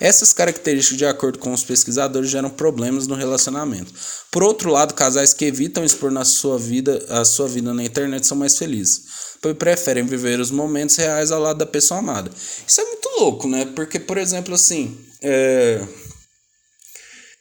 Essas 0.00 0.32
características, 0.32 0.98
de 0.98 1.06
acordo 1.06 1.38
com 1.38 1.52
os 1.52 1.64
pesquisadores, 1.64 2.30
geram 2.30 2.50
problemas 2.50 3.06
no 3.06 3.16
relacionamento. 3.16 3.92
Por 4.30 4.42
outro 4.42 4.70
lado, 4.70 4.94
casais 4.94 5.34
que 5.34 5.44
evitam 5.44 5.84
expor 5.84 6.10
na 6.10 6.24
sua 6.24 6.58
vida, 6.58 7.04
a 7.08 7.24
sua 7.24 7.48
vida 7.48 7.74
na 7.74 7.82
internet 7.82 8.26
são 8.26 8.36
mais 8.36 8.56
felizes 8.56 9.28
pois 9.40 9.56
preferem 9.56 10.04
viver 10.04 10.40
os 10.40 10.50
momentos 10.50 10.96
reais 10.96 11.30
ao 11.30 11.40
lado 11.40 11.58
da 11.58 11.66
pessoa 11.66 12.00
amada. 12.00 12.30
Isso 12.66 12.80
é 12.80 12.84
muito 12.84 13.08
louco, 13.20 13.48
né? 13.48 13.66
Porque, 13.74 13.98
por 13.98 14.18
exemplo, 14.18 14.54
assim, 14.54 14.96
é... 15.22 15.80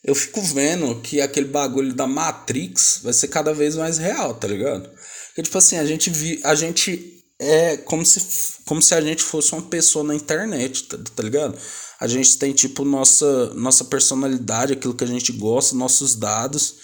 eu 0.08 0.16
fico 0.16 0.42
vendo 0.42 0.96
que 1.02 1.20
aquele 1.20 1.48
bagulho 1.48 1.94
da 1.94 2.08
Matrix 2.08 3.02
vai 3.04 3.12
ser 3.12 3.28
cada 3.28 3.54
vez 3.54 3.76
mais 3.76 3.98
real, 3.98 4.34
tá 4.34 4.48
ligado? 4.48 4.90
Porque, 5.28 5.44
tipo 5.44 5.58
assim, 5.58 5.78
a 5.78 5.86
gente, 5.86 6.10
vi... 6.10 6.40
a 6.46 6.56
gente 6.56 7.22
é 7.38 7.76
como 7.76 8.06
se, 8.06 8.64
como 8.66 8.82
se 8.82 8.96
a 8.96 9.02
gente 9.02 9.22
fosse 9.22 9.52
uma 9.52 9.64
pessoa 9.64 10.06
na 10.06 10.16
internet, 10.16 10.84
tá, 10.84 10.98
tá 11.14 11.22
ligado? 11.22 11.58
A 12.00 12.08
gente 12.08 12.38
tem, 12.38 12.54
tipo, 12.54 12.86
nossa, 12.86 13.54
nossa 13.54 13.84
personalidade, 13.84 14.74
aquilo 14.74 14.94
que 14.94 15.04
a 15.04 15.08
gente 15.08 15.34
gosta, 15.34 15.76
nossos 15.76 16.16
dados, 16.16 16.76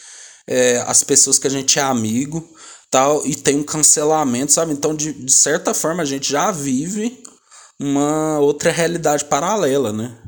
é, 0.46 0.84
as 0.86 1.02
pessoas 1.02 1.40
que 1.40 1.48
a 1.48 1.50
gente 1.50 1.80
é 1.80 1.82
amigo 1.82 2.46
tal, 2.92 3.26
e 3.26 3.36
tem 3.36 3.56
um 3.56 3.64
cancelamento, 3.64 4.52
sabe? 4.52 4.74
Então, 4.74 4.94
de, 4.94 5.14
de 5.14 5.32
certa 5.32 5.74
forma, 5.74 6.04
a 6.04 6.06
gente 6.06 6.30
já 6.30 6.52
vive 6.52 7.24
uma 7.80 8.38
outra 8.40 8.70
realidade 8.70 9.26
paralela, 9.26 9.94
né? 9.94 10.23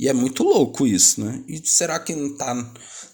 E 0.00 0.08
é 0.08 0.14
muito 0.14 0.42
louco 0.42 0.86
isso, 0.86 1.22
né? 1.22 1.44
E 1.46 1.60
será 1.62 2.00
que 2.00 2.14
não 2.14 2.34
tá. 2.34 2.56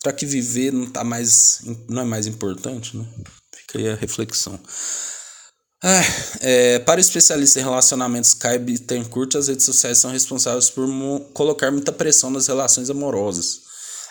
Será 0.00 0.14
que 0.14 0.24
viver 0.24 0.72
não 0.72 0.86
tá 0.86 1.02
mais. 1.02 1.62
não 1.88 2.02
é 2.02 2.04
mais 2.04 2.28
importante, 2.28 2.96
né? 2.96 3.04
Fica 3.52 3.78
aí 3.80 3.88
a 3.88 3.96
reflexão. 3.96 4.56
É, 6.40 6.78
para 6.78 6.98
o 6.98 7.00
especialista 7.00 7.58
em 7.58 7.64
relacionamentos 7.64 8.34
Kai 8.34 8.60
Bittencourt, 8.60 9.34
as 9.34 9.48
redes 9.48 9.66
sociais 9.66 9.98
são 9.98 10.12
responsáveis 10.12 10.70
por 10.70 10.88
colocar 11.34 11.72
muita 11.72 11.90
pressão 11.90 12.30
nas 12.30 12.46
relações 12.46 12.88
amorosas. 12.88 13.62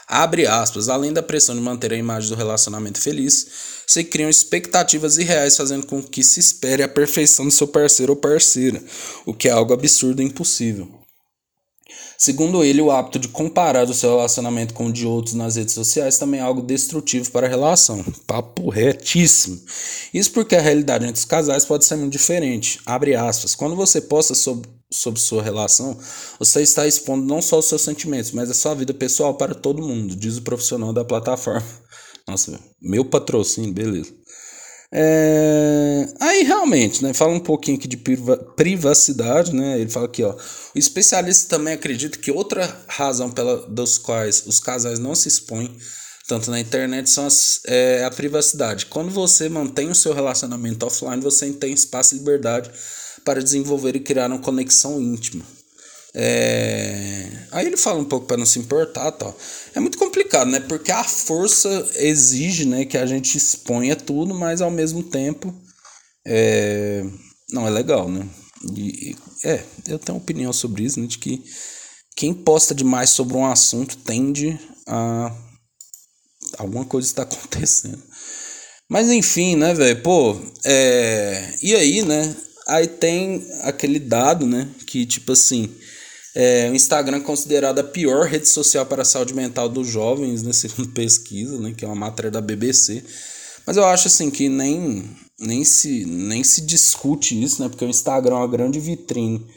Abre 0.06 0.46
aspas, 0.46 0.90
além 0.90 1.14
da 1.14 1.24
pressão 1.24 1.56
de 1.56 1.62
manter 1.62 1.94
a 1.94 1.98
imagem 1.98 2.30
do 2.30 2.36
relacionamento 2.36 3.00
feliz, 3.00 3.48
se 3.88 4.04
criam 4.04 4.30
expectativas 4.30 5.18
irreais 5.18 5.56
fazendo 5.56 5.86
com 5.86 6.04
que 6.04 6.22
se 6.26 6.42
espere 6.42 6.84
a 6.84 6.90
perfeição 6.90 7.46
do 7.46 7.52
seu 7.52 7.70
parceiro 7.70 8.12
ou 8.12 8.20
parceira, 8.20 8.84
o 9.26 9.34
que 9.34 9.48
é 9.48 9.52
algo 9.52 9.74
absurdo 9.74 10.22
e 10.22 10.26
impossível. 10.26 11.05
Segundo 12.18 12.64
ele, 12.64 12.82
o 12.82 12.92
hábito 12.92 13.20
de 13.20 13.28
comparar 13.28 13.90
o 13.90 13.94
seu 13.94 14.12
relacionamento 14.12 14.74
com 14.74 14.88
o 14.88 14.92
de 14.92 15.06
outros 15.06 15.34
nas 15.34 15.56
redes 15.56 15.74
sociais 15.74 16.18
também 16.18 16.40
é 16.40 16.44
algo 16.44 16.62
destrutivo 16.62 17.30
para 17.32 17.48
a 17.48 17.50
relação. 17.50 18.04
Papo 18.26 18.70
retíssimo. 18.70 19.60
Isso 20.14 20.32
porque 20.32 20.56
a 20.56 20.62
realidade 20.62 21.06
entre 21.06 21.20
os 21.20 21.26
casais 21.26 21.66
pode 21.66 21.86
ser 21.86 21.96
muito 21.96 22.14
diferente. 22.14 22.80
Abre 22.86 23.16
aspas. 23.16 23.54
Quando 23.54 23.76
você 23.76 24.00
posta 24.00 24.34
sobre, 24.34 24.70
sobre 24.92 25.20
sua 25.20 25.44
relação, 25.44 25.98
você 26.40 26.62
está 26.62 26.88
expondo 26.88 27.26
não 27.26 27.42
só 27.42 27.60
os 27.60 27.66
seus 27.66 27.82
sentimentos, 27.82 28.32
mas 28.32 28.50
a 28.50 28.54
sua 28.54 28.74
vida 28.74 28.94
pessoal 28.94 29.36
para 29.36 29.54
todo 29.54 29.86
mundo, 29.86 30.16
diz 30.16 30.38
o 30.38 30.42
profissional 30.42 30.94
da 30.94 31.04
plataforma. 31.04 31.66
Nossa, 32.28 32.60
meu 32.82 33.06
patrocínio, 33.06 33.72
beleza. 33.74 34.12
É... 34.98 36.08
Aí 36.22 36.44
realmente, 36.44 37.04
né? 37.04 37.14
Fala 37.14 37.34
um 37.34 37.40
pouquinho 37.40 37.78
aqui 37.78 37.86
de 37.86 37.98
privacidade, 38.56 39.54
né? 39.54 39.78
Ele 39.78 39.90
fala 39.90 40.06
aqui, 40.06 40.24
ó. 40.24 40.34
O 40.74 40.80
especialista 40.80 41.58
também 41.58 41.74
acredita 41.74 42.18
que 42.18 42.32
outra 42.32 42.74
razão 42.88 43.30
pela 43.30 43.58
dos 43.68 43.98
quais 43.98 44.44
os 44.46 44.62
casais 44.62 44.98
não 44.98 45.14
se 45.14 45.28
expõem 45.28 45.76
tanto 46.30 46.50
na 46.50 46.60
internet 46.60 47.10
são 47.10 47.28
as, 47.28 47.60
é, 47.68 48.06
a 48.06 48.10
privacidade. 48.10 48.86
Quando 48.86 49.12
você 49.12 49.50
mantém 49.50 49.90
o 49.90 49.96
seu 49.96 50.14
relacionamento 50.14 50.86
offline, 50.86 51.22
você 51.22 51.52
tem 51.52 51.74
espaço 51.74 52.16
e 52.16 52.18
liberdade 52.18 52.72
para 53.26 53.44
desenvolver 53.44 53.98
e 53.98 54.00
criar 54.00 54.28
uma 54.28 54.40
conexão 54.40 55.02
íntima. 55.02 55.44
É... 56.18 57.30
Aí 57.52 57.68
ele 57.68 57.76
fala 57.76 58.00
um 58.00 58.06
pouco 58.06 58.26
para 58.26 58.38
não 58.38 58.46
se 58.46 58.58
importar 58.58 59.12
tal. 59.12 59.38
É 59.74 59.80
muito 59.82 59.98
complicado, 59.98 60.50
né? 60.50 60.62
Porque 60.62 60.92
a 60.92 61.04
força 61.04 61.70
exige 61.96 62.66
né, 62.66 62.86
que 62.86 62.98
a 62.98 63.06
gente 63.06 63.38
exponha 63.38 63.98
tudo, 63.98 64.34
mas 64.34 64.62
ao 64.62 64.72
mesmo 64.72 65.04
tempo 65.04 65.54
é... 66.26 67.04
não 67.52 67.68
é 67.68 67.70
legal, 67.70 68.10
né? 68.10 68.26
E, 68.78 69.16
é, 69.44 69.64
eu 69.88 70.00
tenho 70.00 70.18
opinião 70.18 70.54
sobre 70.54 70.84
isso, 70.86 71.00
né? 71.00 71.06
De 71.06 71.18
que 71.18 71.44
quem 72.16 72.34
posta 72.34 72.74
demais 72.74 73.10
sobre 73.10 73.36
um 73.36 73.46
assunto 73.46 73.98
tende 73.98 74.58
a. 74.88 75.36
Alguma 76.58 76.86
coisa 76.86 77.06
está 77.06 77.24
acontecendo. 77.24 78.02
Mas 78.90 79.10
enfim, 79.10 79.58
né, 79.58 79.74
velho? 79.74 80.02
Pô, 80.02 80.40
é... 80.64 81.54
e 81.62 81.76
aí, 81.76 82.02
né? 82.04 82.36
Aí 82.68 82.88
tem 82.88 83.46
aquele 83.64 84.00
dado, 84.00 84.48
né? 84.48 84.70
Que 84.88 85.06
tipo 85.06 85.34
assim 85.34 85.76
é, 86.36 86.70
o 86.70 86.76
Instagram 86.76 87.18
é 87.18 87.22
considerado 87.22 87.80
a 87.80 87.84
pior 87.84 88.28
rede 88.28 88.50
social 88.50 88.86
para 88.86 89.04
a 89.04 89.06
saúde 89.06 89.34
mental 89.34 89.70
dos 89.70 89.88
jovens, 89.88 90.44
né, 90.44 90.52
segundo 90.54 90.90
pesquisa, 90.90 91.58
né, 91.58 91.74
que 91.76 91.86
é 91.86 91.88
uma 91.88 91.96
matéria 91.96 92.30
da 92.30 92.42
BBC. 92.42 93.04
Mas 93.66 93.78
eu 93.78 93.86
acho 93.86 94.08
assim 94.08 94.30
que 94.30 94.50
nem, 94.50 95.10
nem, 95.40 95.64
se, 95.64 96.06
nem 96.06 96.44
se 96.44 96.62
discute 96.62 97.42
isso, 97.42 97.62
né, 97.62 97.70
porque 97.70 97.86
o 97.86 97.90
Instagram 97.90 98.36
é 98.36 98.40
uma 98.40 98.48
grande 98.48 98.80
vitrine 98.80 99.48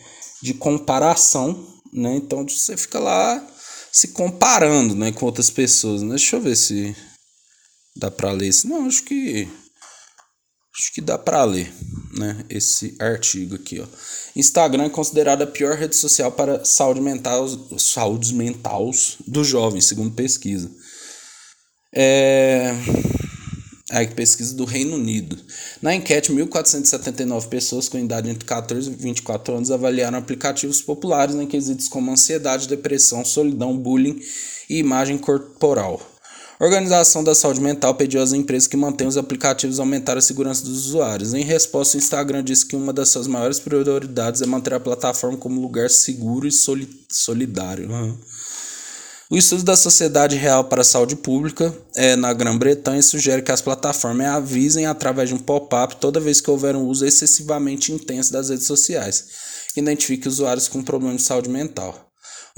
de 0.41 0.55
comparação, 0.55 1.67
né, 1.93 2.14
então 2.17 2.47
você 2.49 2.77
fica 2.77 3.01
lá 3.01 3.45
se 3.91 4.09
comparando 4.09 4.95
né, 4.95 5.11
com 5.11 5.27
outras 5.27 5.51
pessoas. 5.51 6.03
Né? 6.03 6.11
Deixa 6.11 6.37
eu 6.37 6.41
ver 6.41 6.57
se 6.57 6.95
dá 7.97 8.11
para 8.11 8.31
ler 8.31 8.49
isso. 8.49 8.69
Não, 8.69 8.87
acho 8.87 9.03
que 9.03 9.49
acho 10.79 10.93
que 10.93 11.01
dá 11.01 11.19
para 11.19 11.43
ler, 11.45 11.73
né, 12.17 12.45
esse 12.49 12.95
artigo 13.01 13.57
aqui, 13.57 13.81
ó. 13.81 13.87
Instagram 14.37 14.85
é 14.85 14.91
considerada 14.91 15.45
a 15.45 15.47
pior 15.47 15.77
rede 15.77 15.97
social 15.97 16.31
para 16.31 16.64
saúde 16.64 17.01
mental, 17.01 17.49
saúdes 17.77 18.31
mentais 18.31 19.17
dos 19.27 19.49
jovens, 19.49 19.87
segundo 19.87 20.14
pesquisa. 20.14 20.71
É... 21.93 22.73
Aí, 23.91 24.07
pesquisa 24.07 24.55
do 24.55 24.67
Reino 24.67 24.97
Unido. 24.97 25.38
Na 25.81 25.95
enquete, 25.95 26.31
1.479 26.31 27.49
pessoas 27.49 27.88
com 27.88 27.99
idade 27.99 28.29
entre 28.29 28.45
14 28.45 28.91
e 28.91 28.95
24 28.95 29.55
anos 29.55 29.71
avaliaram 29.71 30.19
aplicativos 30.19 30.83
populares 30.83 31.35
em 31.35 31.47
quesitos 31.47 31.88
como 31.88 32.12
ansiedade, 32.12 32.69
depressão, 32.69 33.25
solidão, 33.25 33.77
bullying 33.79 34.21
e 34.69 34.79
imagem 34.79 35.17
corporal. 35.17 36.03
A 36.61 36.64
Organização 36.64 37.23
da 37.23 37.37
Saúde 37.37 37.61
Mental 37.61 37.94
pediu 37.94 38.21
às 38.21 38.33
empresas 38.33 38.66
que 38.66 38.77
mantenham 38.77 39.09
os 39.09 39.16
aplicativos 39.16 39.79
aumentar 39.79 40.18
a 40.18 40.21
segurança 40.21 40.64
dos 40.64 40.87
usuários. 40.87 41.33
Em 41.33 41.44
resposta, 41.44 41.97
o 41.97 42.01
Instagram 42.01 42.42
disse 42.42 42.66
que 42.66 42.75
uma 42.75 42.92
das 42.92 43.11
suas 43.11 43.29
maiores 43.29 43.61
prioridades 43.61 44.42
é 44.42 44.47
manter 44.47 44.75
a 44.75 44.81
plataforma 44.81 45.38
como 45.38 45.61
lugar 45.61 45.88
seguro 45.88 46.49
e 46.49 46.53
solidário. 47.09 47.88
Uhum. 47.88 48.18
O 49.31 49.37
estudo 49.37 49.62
da 49.62 49.77
Sociedade 49.77 50.35
Real 50.35 50.64
para 50.64 50.81
a 50.81 50.85
Saúde 50.85 51.14
Pública 51.14 51.73
é, 51.94 52.16
na 52.16 52.33
Grã-Bretanha 52.33 53.03
sugere 53.03 53.42
que 53.42 53.53
as 53.53 53.61
plataformas 53.61 54.27
avisem 54.27 54.87
através 54.87 55.29
de 55.29 55.37
um 55.37 55.38
pop-up 55.38 55.97
toda 55.97 56.18
vez 56.18 56.40
que 56.40 56.51
houver 56.51 56.75
um 56.75 56.87
uso 56.87 57.05
excessivamente 57.05 57.92
intenso 57.92 58.33
das 58.33 58.49
redes 58.49 58.66
sociais, 58.66 59.27
que 59.75 59.81
identifique 59.81 60.27
usuários 60.27 60.66
com 60.66 60.83
problemas 60.83 61.18
de 61.18 61.23
saúde 61.23 61.51
mental. 61.51 62.08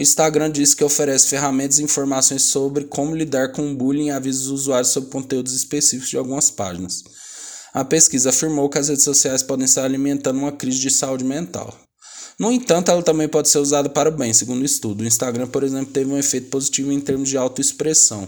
O 0.01 0.03
Instagram 0.03 0.51
diz 0.51 0.73
que 0.73 0.83
oferece 0.83 1.29
ferramentas 1.29 1.79
e 1.79 1.83
informações 1.83 2.45
sobre 2.45 2.85
como 2.85 3.15
lidar 3.15 3.53
com 3.53 3.75
bullying 3.75 4.07
e 4.07 4.11
avisa 4.11 4.45
os 4.45 4.49
usuários 4.49 4.89
sobre 4.89 5.11
conteúdos 5.11 5.53
específicos 5.53 6.09
de 6.09 6.17
algumas 6.17 6.51
páginas. 6.51 7.05
A 7.75 7.85
pesquisa 7.85 8.31
afirmou 8.31 8.71
que 8.71 8.79
as 8.79 8.89
redes 8.89 9.05
sociais 9.05 9.43
podem 9.43 9.67
estar 9.67 9.85
alimentando 9.85 10.39
uma 10.39 10.53
crise 10.53 10.79
de 10.79 10.91
saúde 10.91 11.23
mental. 11.23 11.79
No 12.39 12.51
entanto, 12.51 12.91
ela 12.91 13.03
também 13.03 13.29
pode 13.29 13.51
ser 13.51 13.59
usada 13.59 13.91
para 13.91 14.09
o 14.09 14.13
bem, 14.13 14.33
segundo 14.33 14.63
o 14.63 14.65
estudo. 14.65 15.03
O 15.03 15.07
Instagram, 15.07 15.49
por 15.49 15.63
exemplo, 15.63 15.93
teve 15.93 16.11
um 16.11 16.17
efeito 16.17 16.49
positivo 16.49 16.91
em 16.91 16.99
termos 16.99 17.29
de 17.29 17.37
autoexpressão 17.37 18.27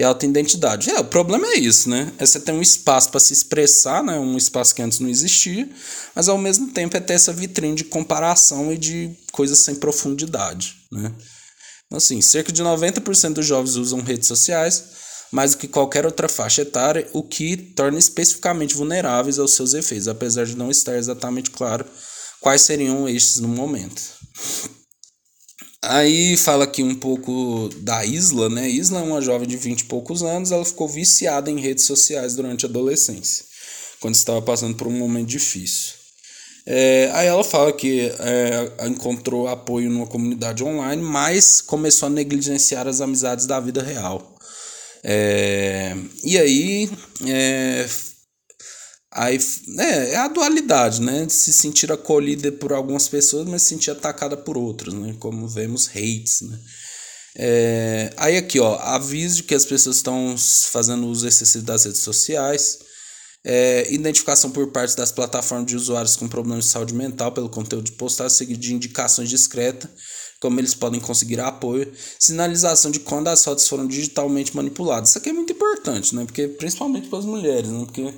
e 0.00 0.02
autoidentidade. 0.02 0.90
É, 0.90 0.98
o 0.98 1.04
problema 1.04 1.46
é 1.48 1.58
isso, 1.58 1.90
né? 1.90 2.10
É 2.18 2.24
você 2.24 2.40
ter 2.40 2.52
um 2.52 2.62
espaço 2.62 3.10
para 3.10 3.20
se 3.20 3.34
expressar, 3.34 4.02
né? 4.02 4.18
Um 4.18 4.34
espaço 4.34 4.74
que 4.74 4.80
antes 4.80 4.98
não 4.98 5.10
existia, 5.10 5.68
mas 6.14 6.26
ao 6.26 6.38
mesmo 6.38 6.68
tempo 6.68 6.96
é 6.96 7.00
ter 7.00 7.12
essa 7.12 7.34
vitrine 7.34 7.74
de 7.74 7.84
comparação 7.84 8.72
e 8.72 8.78
de 8.78 9.10
coisas 9.30 9.58
sem 9.58 9.74
profundidade. 9.74 10.76
Né? 10.90 11.12
Então, 11.86 11.98
assim, 11.98 12.18
cerca 12.22 12.50
de 12.50 12.62
90% 12.62 13.34
dos 13.34 13.44
jovens 13.44 13.76
usam 13.76 14.00
redes 14.00 14.26
sociais, 14.26 14.84
mais 15.30 15.50
do 15.50 15.58
que 15.58 15.68
qualquer 15.68 16.06
outra 16.06 16.30
faixa 16.30 16.62
etária, 16.62 17.06
o 17.12 17.22
que 17.22 17.54
torna 17.54 17.98
especificamente 17.98 18.74
vulneráveis 18.74 19.38
aos 19.38 19.52
seus 19.52 19.74
efeitos, 19.74 20.08
apesar 20.08 20.46
de 20.46 20.56
não 20.56 20.70
estar 20.70 20.96
exatamente 20.96 21.50
claro 21.50 21.84
quais 22.40 22.62
seriam 22.62 23.06
estes 23.06 23.38
no 23.38 23.48
momento. 23.48 24.00
Aí 25.82 26.36
fala 26.36 26.64
aqui 26.64 26.82
um 26.82 26.94
pouco 26.94 27.70
da 27.78 28.04
Isla, 28.04 28.50
né? 28.50 28.68
Isla 28.68 29.00
é 29.00 29.02
uma 29.02 29.20
jovem 29.22 29.48
de 29.48 29.56
20 29.56 29.80
e 29.80 29.84
poucos 29.84 30.22
anos, 30.22 30.52
ela 30.52 30.64
ficou 30.64 30.86
viciada 30.86 31.50
em 31.50 31.58
redes 31.58 31.84
sociais 31.84 32.34
durante 32.34 32.66
a 32.66 32.68
adolescência, 32.68 33.44
quando 33.98 34.14
estava 34.14 34.42
passando 34.42 34.74
por 34.76 34.86
um 34.86 34.92
momento 34.92 35.28
difícil. 35.28 35.94
É, 36.66 37.10
aí 37.14 37.26
ela 37.26 37.42
fala 37.42 37.72
que 37.72 38.12
é, 38.18 38.86
encontrou 38.86 39.48
apoio 39.48 39.88
numa 39.90 40.06
comunidade 40.06 40.62
online, 40.62 41.02
mas 41.02 41.62
começou 41.62 42.08
a 42.08 42.10
negligenciar 42.10 42.86
as 42.86 43.00
amizades 43.00 43.46
da 43.46 43.58
vida 43.58 43.82
real. 43.82 44.36
É, 45.02 45.96
e 46.22 46.38
aí, 46.38 46.90
é, 47.26 47.88
aí 49.10 49.38
é, 49.78 50.12
é, 50.12 50.16
a 50.16 50.28
dualidade, 50.28 51.00
né? 51.00 51.26
Se 51.28 51.52
sentir 51.52 51.90
acolhida 51.92 52.50
por 52.52 52.72
algumas 52.72 53.08
pessoas, 53.08 53.46
mas 53.46 53.62
se 53.62 53.68
sentir 53.68 53.90
atacada 53.90 54.36
por 54.36 54.56
outras, 54.56 54.94
né? 54.94 55.14
Como 55.18 55.48
vemos 55.48 55.88
hates, 55.88 56.42
né? 56.42 56.58
É, 57.36 58.12
aí 58.16 58.36
aqui, 58.36 58.58
ó, 58.58 58.76
aviso 58.76 59.36
de 59.36 59.42
que 59.44 59.54
as 59.54 59.64
pessoas 59.64 59.96
estão 59.96 60.34
fazendo 60.72 61.06
uso 61.06 61.26
excessivo 61.28 61.64
das 61.64 61.84
redes 61.84 62.00
sociais 62.00 62.78
é, 63.44 63.92
identificação 63.92 64.50
por 64.50 64.70
parte 64.70 64.96
das 64.96 65.10
plataformas 65.10 65.66
de 65.66 65.76
usuários 65.76 66.16
com 66.16 66.28
problemas 66.28 66.64
de 66.66 66.70
saúde 66.70 66.94
mental 66.94 67.32
pelo 67.32 67.48
conteúdo 67.48 67.90
postado, 67.92 68.30
seguido 68.30 68.60
de 68.60 68.74
indicações 68.74 69.30
discretas, 69.30 69.90
como 70.40 70.58
eles 70.60 70.74
podem 70.74 71.00
conseguir 71.00 71.40
apoio, 71.40 71.90
sinalização 72.18 72.90
de 72.90 73.00
quando 73.00 73.28
as 73.28 73.44
fotos 73.44 73.66
foram 73.68 73.86
digitalmente 73.86 74.54
manipuladas. 74.54 75.10
Isso 75.10 75.18
aqui 75.18 75.30
é 75.30 75.32
muito 75.32 75.52
importante, 75.52 76.14
né? 76.14 76.24
Porque 76.24 76.48
principalmente 76.48 77.08
para 77.08 77.18
as 77.18 77.24
mulheres, 77.24 77.68
né? 77.68 77.84
Porque 77.84 78.12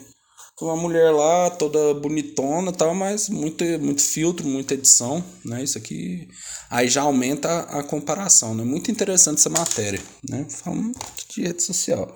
uma 0.64 0.76
mulher 0.76 1.10
lá 1.10 1.50
toda 1.50 1.94
bonitona 1.94 2.72
tal, 2.72 2.94
mas 2.94 3.28
muito, 3.28 3.64
muito 3.80 4.02
filtro, 4.02 4.46
muita 4.46 4.74
edição, 4.74 5.24
né? 5.44 5.62
Isso 5.62 5.78
aqui 5.78 6.28
aí 6.70 6.88
já 6.88 7.02
aumenta 7.02 7.60
a, 7.60 7.82
comparação, 7.82 8.54
né? 8.54 8.64
Muito 8.64 8.90
interessante 8.90 9.38
essa 9.38 9.50
matéria, 9.50 10.00
né? 10.28 10.46
Falando 10.48 10.92
de 11.28 11.42
rede 11.42 11.62
social. 11.62 12.14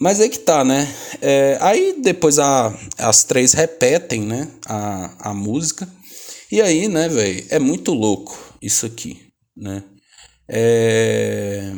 Mas 0.00 0.20
aí 0.20 0.28
que 0.28 0.38
tá, 0.38 0.64
né? 0.64 0.86
É, 1.20 1.58
aí 1.60 1.96
depois 2.00 2.38
a, 2.38 2.72
as 2.98 3.24
três 3.24 3.52
repetem, 3.52 4.22
né? 4.22 4.48
A, 4.66 5.30
a 5.30 5.34
música. 5.34 5.88
E 6.50 6.60
aí, 6.60 6.88
né, 6.88 7.08
velho? 7.08 7.46
É 7.50 7.58
muito 7.58 7.92
louco 7.92 8.38
isso 8.60 8.86
aqui, 8.86 9.20
né? 9.56 9.82
É... 10.48 11.72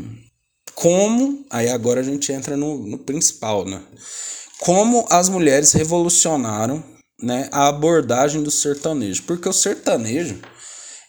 Como. 0.75 1.44
Aí 1.51 1.68
agora 1.68 2.01
a 2.01 2.05
gente 2.05 2.33
entra 2.33 2.57
no, 2.57 2.87
no 2.87 2.99
principal, 2.99 3.64
né? 3.64 3.83
Como 4.61 5.07
as 5.11 5.29
mulheres 5.29 5.73
revolucionaram 5.73 6.85
né, 7.23 7.49
a 7.53 7.68
abordagem 7.68 8.42
do 8.42 8.51
sertanejo. 8.51 9.23
Porque 9.25 9.49
o 9.49 9.53
sertanejo, 9.53 10.40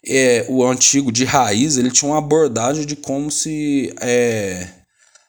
é, 0.06 0.46
o 0.48 0.64
antigo 0.64 1.10
de 1.10 1.24
raiz, 1.24 1.76
ele 1.76 1.90
tinha 1.90 2.10
uma 2.10 2.18
abordagem 2.18 2.84
de 2.84 2.96
como 2.96 3.30
se 3.30 3.94
é, 4.00 4.68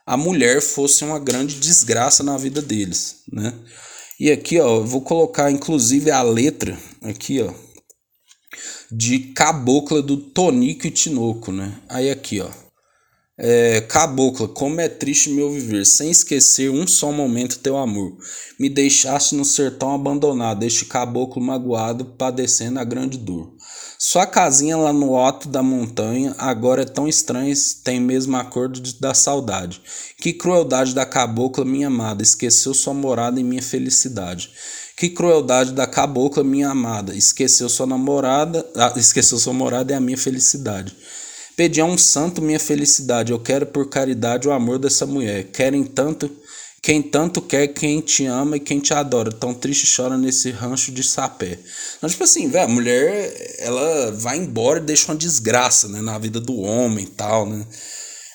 a 0.06 0.18
mulher 0.18 0.62
fosse 0.62 1.04
uma 1.04 1.20
grande 1.20 1.60
desgraça 1.60 2.24
na 2.24 2.38
vida 2.38 2.62
deles, 2.62 3.24
né? 3.32 3.54
E 4.20 4.32
aqui, 4.32 4.60
ó, 4.60 4.78
eu 4.78 4.86
vou 4.86 5.02
colocar 5.02 5.52
inclusive 5.52 6.12
a 6.12 6.22
letra 6.22 6.78
aqui, 7.02 7.42
ó, 7.42 7.52
de 8.92 9.20
Cabocla 9.34 10.02
do 10.02 10.18
Tonico 10.18 10.86
e 10.88 10.92
Tinoco, 10.92 11.52
né? 11.52 11.74
Aí 11.90 12.12
aqui, 12.12 12.40
ó. 12.40 12.50
É, 13.36 13.82
cabocla, 13.82 14.48
como 14.48 14.80
é 14.80 14.88
triste 14.88 15.32
meu 15.32 15.52
viver, 15.52 15.88
sem 15.88 16.12
esquecer 16.12 16.70
um 16.70 16.86
só 16.86 17.12
momento 17.12 17.58
teu 17.58 17.76
amor. 17.78 18.16
Me 18.60 18.70
deixaste 18.70 19.34
no 19.34 19.44
sertão 19.44 19.92
abandonado, 19.92 20.62
este 20.62 20.86
caboclo 20.86 21.42
magoado, 21.42 22.06
padecendo 22.06 22.80
a 22.80 22.84
grande 22.84 23.18
dor. 23.18 23.52
Sua 23.98 24.28
casinha 24.28 24.78
lá 24.78 24.94
no 24.94 25.16
alto 25.16 25.48
da 25.48 25.64
montanha 25.64 26.36
agora 26.38 26.84
é 26.84 26.86
tão 26.86 27.08
estranha, 27.08 27.56
tem 27.84 28.00
mesmo 28.00 28.38
a 28.38 28.44
cor 28.44 28.70
da 29.00 29.16
saudade. 29.16 29.82
Que 30.20 30.32
crueldade 30.32 30.94
da 30.94 31.06
cabocla, 31.06 31.66
minha 31.66 31.88
amada, 31.88 32.22
esqueceu 32.22 32.74
sua 32.76 32.94
morada 32.94 33.40
e 33.40 33.44
minha 33.44 33.64
felicidade. 33.64 34.52
Que 34.96 35.10
crueldade 35.10 35.72
da 35.72 35.88
cabocla, 35.88 36.44
minha 36.44 36.70
amada, 36.70 37.16
esqueceu 37.16 37.68
sua 37.68 37.88
namorada, 37.88 38.64
ah, 38.76 38.94
esqueceu 38.96 39.40
sua 39.40 39.54
morada 39.54 39.92
e 39.92 39.96
a 39.96 40.00
minha 40.00 40.18
felicidade. 40.18 40.96
Pedi 41.56 41.80
a 41.80 41.86
um 41.86 41.98
santo 41.98 42.42
minha 42.42 42.60
felicidade, 42.60 43.32
eu 43.32 43.40
quero 43.40 43.68
por 43.68 43.88
caridade 43.88 44.48
o 44.48 44.52
amor 44.52 44.80
dessa 44.80 45.06
mulher. 45.06 45.52
Querem 45.52 45.84
tanto, 45.84 46.32
quem 46.82 47.00
tanto 47.02 47.42
quer 47.42 47.68
quem 47.68 48.02
te 48.02 48.26
ama 48.26 48.58
e 48.58 48.60
quem 48.60 48.80
te 48.80 48.92
adora. 48.92 49.32
Tão 49.32 49.54
triste 49.54 49.88
chora 49.96 50.18
nesse 50.18 50.50
rancho 50.50 50.92
de 50.92 51.04
sapé. 51.04 51.60
Então, 51.98 52.10
tipo 52.10 52.24
assim, 52.24 52.50
velho, 52.50 52.66
a 52.66 52.68
mulher, 52.68 53.56
ela 53.60 54.12
vai 54.14 54.38
embora 54.38 54.80
e 54.80 54.84
deixa 54.84 55.12
uma 55.12 55.18
desgraça, 55.18 55.88
né, 55.88 56.02
na 56.02 56.18
vida 56.18 56.40
do 56.40 56.58
homem 56.58 57.06
e 57.06 57.10
tal, 57.10 57.48
né. 57.48 57.66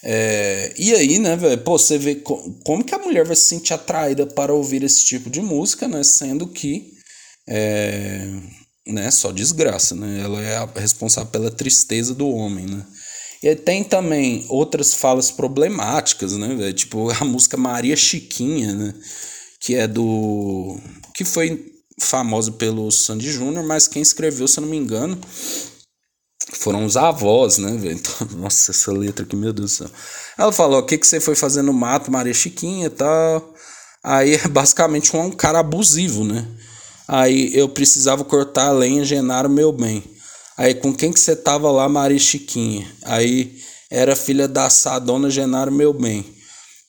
É, 0.05 0.75
e 0.79 0.95
aí, 0.95 1.19
né, 1.19 1.35
velho, 1.37 1.59
pô, 1.59 1.77
você 1.77 1.99
vê 1.99 2.15
como 2.15 2.85
que 2.85 2.95
a 2.95 2.99
mulher 2.99 3.27
vai 3.27 3.35
se 3.35 3.47
sentir 3.47 3.75
atraída 3.75 4.27
para 4.27 4.55
ouvir 4.55 4.85
esse 4.85 5.05
tipo 5.05 5.29
de 5.29 5.41
música, 5.41 5.89
né, 5.89 6.05
sendo 6.05 6.47
que 6.47 6.93
é, 7.49 8.29
né, 8.87 9.11
só 9.11 9.33
desgraça, 9.33 9.97
né, 9.97 10.21
ela 10.23 10.41
é 10.41 10.81
responsável 10.81 11.31
pela 11.33 11.51
tristeza 11.51 12.15
do 12.15 12.29
homem, 12.29 12.65
né. 12.67 12.87
E 13.43 13.55
tem 13.55 13.85
também 13.85 14.45
outras 14.49 14.95
falas 14.95 15.31
problemáticas, 15.31 16.37
né, 16.37 16.55
velho? 16.55 16.73
Tipo 16.73 17.11
a 17.11 17.25
música 17.25 17.57
Maria 17.57 17.97
Chiquinha, 17.97 18.75
né? 18.75 18.95
Que 19.61 19.75
é 19.77 19.87
do. 19.87 20.79
que 21.15 21.25
foi 21.25 21.73
famosa 22.01 22.53
pelo 22.53 22.91
Sandy 22.91 23.31
Júnior, 23.31 23.65
mas 23.65 23.89
quem 23.89 24.03
escreveu, 24.03 24.47
se 24.47 24.59
eu 24.59 24.63
não 24.63 24.69
me 24.69 24.77
engano, 24.77 25.19
foram 26.55 26.85
os 26.85 26.97
avós, 26.97 27.59
né, 27.59 27.77
velho? 27.77 27.95
Então, 27.95 28.29
nossa, 28.39 28.71
essa 28.71 28.93
letra 28.93 29.25
aqui, 29.25 29.37
meu 29.37 29.53
Deus 29.53 29.73
do 29.73 29.77
céu. 29.77 29.91
Ela 30.37 30.53
falou: 30.53 30.81
o 30.81 30.87
que, 30.87 30.99
que 30.99 31.07
você 31.07 31.21
foi 31.21 31.35
fazer 31.35 31.63
no 31.63 31.73
mato, 31.73 32.11
Maria 32.11 32.35
Chiquinha 32.35 32.87
e 32.87 32.91
tal. 32.91 33.55
Aí 34.03 34.35
é 34.35 34.47
basicamente 34.49 35.17
um 35.17 35.31
cara 35.31 35.61
abusivo, 35.61 36.25
né? 36.25 36.47
Aí 37.07 37.57
eu 37.57 37.69
precisava 37.69 38.25
cortar 38.25 38.69
a 38.69 38.73
lenha, 38.73 39.03
o 39.47 39.49
meu 39.49 39.73
bem. 39.73 40.03
Aí, 40.59 40.75
com 40.75 40.93
quem 40.93 41.13
que 41.13 41.21
você 41.21 41.37
tava 41.37 41.71
lá, 41.71 41.89
Maria 41.89 42.19
Chiquinha? 42.19 42.85
Aí, 43.05 43.57
era 43.89 44.17
filha 44.17 44.49
da 44.49 44.69
Sadona 44.69 45.31
Genaro 45.31 45.71
Meu 45.71 45.93
Bem. 45.93 46.25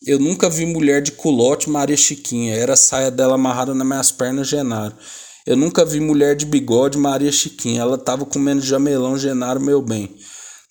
Eu 0.06 0.18
nunca 0.18 0.50
vi 0.50 0.66
mulher 0.66 1.04
de 1.04 1.12
culote 1.12 1.70
Maria 1.70 1.96
Chiquinha. 1.96 2.56
Era 2.56 2.74
a 2.74 2.76
saia 2.76 3.12
dela 3.12 3.36
amarrada 3.36 3.76
nas 3.76 3.86
minhas 3.86 4.12
pernas, 4.12 4.48
Genaro. 4.48 4.96
Eu 5.46 5.56
nunca 5.56 5.86
vi 5.86 6.00
mulher 6.00 6.36
de 6.36 6.48
bigode 6.48 6.98
Maria 6.98 7.32
Chiquinha. 7.32 7.82
Ela 7.82 7.96
tava 7.96 8.26
comendo 8.26 8.60
jamelão, 8.60 9.18
Genaro 9.20 9.60
Meu 9.60 9.84
Bem. 9.84 10.18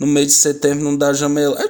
No 0.00 0.06
mês 0.06 0.26
de 0.26 0.32
setembro 0.32 0.82
não 0.82 0.96
dá 0.96 1.12
jamelão. 1.12 1.56
É, 1.56 1.68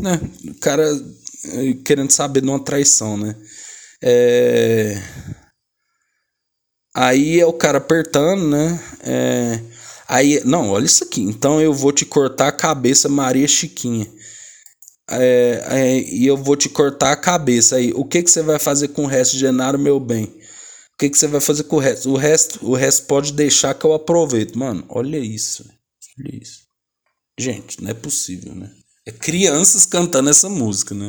né? 0.00 0.20
O 0.48 0.54
cara 0.58 0.86
eh, 0.86 1.74
querendo 1.84 2.10
saber 2.10 2.40
de 2.40 2.48
uma 2.48 2.64
traição, 2.64 3.18
né? 3.18 3.36
É... 4.02 5.02
Aí 6.94 7.40
é 7.40 7.46
o 7.46 7.52
cara 7.52 7.76
apertando, 7.76 8.48
né? 8.48 8.80
É... 9.02 9.73
Aí, 10.08 10.42
não, 10.44 10.70
olha 10.70 10.84
isso 10.84 11.04
aqui. 11.04 11.22
Então 11.22 11.60
eu 11.60 11.72
vou 11.72 11.92
te 11.92 12.04
cortar 12.04 12.48
a 12.48 12.52
cabeça, 12.52 13.08
Maria 13.08 13.48
Chiquinha. 13.48 14.10
É, 15.10 15.66
é, 15.70 15.98
e 15.98 16.26
eu 16.26 16.36
vou 16.36 16.56
te 16.56 16.68
cortar 16.68 17.12
a 17.12 17.16
cabeça. 17.16 17.76
Aí, 17.76 17.92
o 17.94 18.04
que, 18.04 18.22
que 18.22 18.30
você 18.30 18.42
vai 18.42 18.58
fazer 18.58 18.88
com 18.88 19.04
o 19.04 19.08
resto, 19.08 19.36
Genaro, 19.36 19.78
meu 19.78 20.00
bem? 20.00 20.24
O 20.24 20.96
que, 20.98 21.10
que 21.10 21.18
você 21.18 21.26
vai 21.26 21.40
fazer 21.40 21.64
com 21.64 21.76
o 21.76 21.80
resto? 21.80 22.10
O 22.10 22.16
resto, 22.16 22.66
o 22.66 22.74
resto 22.74 23.06
pode 23.06 23.32
deixar 23.32 23.74
que 23.74 23.84
eu 23.84 23.92
aproveito. 23.92 24.58
Mano, 24.58 24.84
olha 24.88 25.18
isso. 25.18 25.64
Olha 26.18 26.38
isso. 26.40 26.64
Gente, 27.38 27.82
não 27.82 27.90
é 27.90 27.94
possível, 27.94 28.54
né? 28.54 28.70
É 29.06 29.10
crianças 29.10 29.84
cantando 29.84 30.30
essa 30.30 30.48
música, 30.48 30.94
né? 30.94 31.08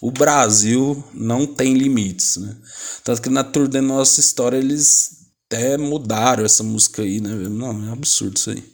O 0.00 0.10
Brasil 0.10 1.02
não 1.14 1.46
tem 1.46 1.74
limites, 1.74 2.36
né? 2.36 2.56
Tanto 3.02 3.22
que 3.22 3.30
na 3.30 3.42
tour 3.42 3.68
da 3.68 3.80
nossa 3.80 4.20
história 4.20 4.58
eles 4.58 5.21
até 5.52 5.76
mudaram 5.76 6.44
essa 6.44 6.62
música 6.62 7.02
aí, 7.02 7.20
né? 7.20 7.30
Não, 7.30 7.88
é 7.88 7.92
absurdo 7.92 8.36
isso 8.38 8.50
aí. 8.50 8.72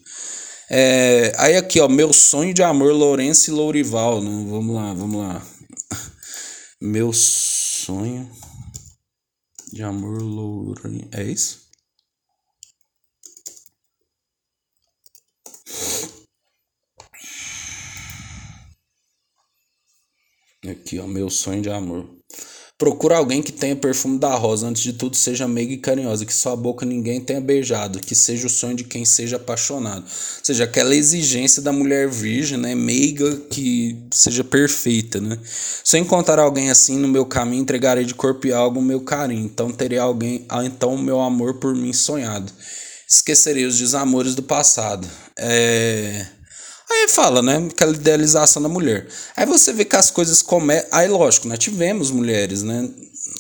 É, 0.70 1.32
aí 1.36 1.56
aqui, 1.56 1.80
ó, 1.80 1.88
Meu 1.88 2.12
Sonho 2.12 2.54
de 2.54 2.62
Amor, 2.62 2.92
Lourenço 2.92 3.50
e 3.50 3.52
Lourival. 3.52 4.22
Né? 4.22 4.30
Vamos 4.48 4.76
lá, 4.76 4.94
vamos 4.94 5.20
lá. 5.20 5.46
Meu 6.80 7.12
Sonho 7.12 8.30
de 9.72 9.82
Amor, 9.82 10.22
Lourenço. 10.22 11.08
É 11.12 11.24
isso? 11.24 11.66
Aqui, 20.70 20.98
ó, 21.00 21.06
Meu 21.06 21.28
Sonho 21.28 21.62
de 21.62 21.70
Amor. 21.70 22.17
Procura 22.78 23.16
alguém 23.16 23.42
que 23.42 23.50
tenha 23.50 23.74
perfume 23.74 24.20
da 24.20 24.32
rosa, 24.36 24.68
antes 24.68 24.84
de 24.84 24.92
tudo 24.92 25.16
seja 25.16 25.48
meiga 25.48 25.72
e 25.72 25.78
carinhosa, 25.78 26.24
que 26.24 26.32
sua 26.32 26.54
boca 26.54 26.86
ninguém 26.86 27.20
tenha 27.20 27.40
beijado, 27.40 27.98
que 27.98 28.14
seja 28.14 28.46
o 28.46 28.50
sonho 28.50 28.76
de 28.76 28.84
quem 28.84 29.04
seja 29.04 29.34
apaixonado. 29.34 30.04
Ou 30.04 30.44
seja, 30.44 30.62
aquela 30.62 30.94
exigência 30.94 31.60
da 31.60 31.72
mulher 31.72 32.08
virgem, 32.08 32.56
né, 32.56 32.76
meiga, 32.76 33.36
que 33.50 33.98
seja 34.12 34.44
perfeita, 34.44 35.20
né? 35.20 35.36
Se 35.82 35.96
eu 35.96 36.02
encontrar 36.02 36.40
alguém 36.40 36.70
assim 36.70 36.96
no 36.96 37.08
meu 37.08 37.26
caminho, 37.26 37.62
entregarei 37.62 38.04
de 38.04 38.14
corpo 38.14 38.46
e 38.46 38.52
algo 38.52 38.78
o 38.78 38.82
meu 38.82 39.00
carinho, 39.00 39.44
então 39.44 39.72
terei 39.72 39.98
alguém, 39.98 40.46
ah, 40.48 40.64
então 40.64 40.94
o 40.94 41.02
meu 41.02 41.20
amor 41.20 41.54
por 41.54 41.74
mim 41.74 41.92
sonhado. 41.92 42.52
Esquecerei 43.10 43.64
os 43.64 43.76
desamores 43.76 44.36
do 44.36 44.42
passado. 44.44 45.08
É... 45.36 46.37
Aí 46.90 47.06
fala, 47.08 47.42
né? 47.42 47.68
Aquela 47.70 47.92
idealização 47.92 48.62
da 48.62 48.68
mulher. 48.68 49.06
Aí 49.36 49.44
você 49.44 49.72
vê 49.72 49.84
que 49.84 49.94
as 49.94 50.10
coisas 50.10 50.40
começam. 50.40 50.88
Aí, 50.90 51.06
lógico, 51.06 51.46
nós 51.46 51.58
tivemos 51.58 52.10
mulheres, 52.10 52.62
né? 52.62 52.88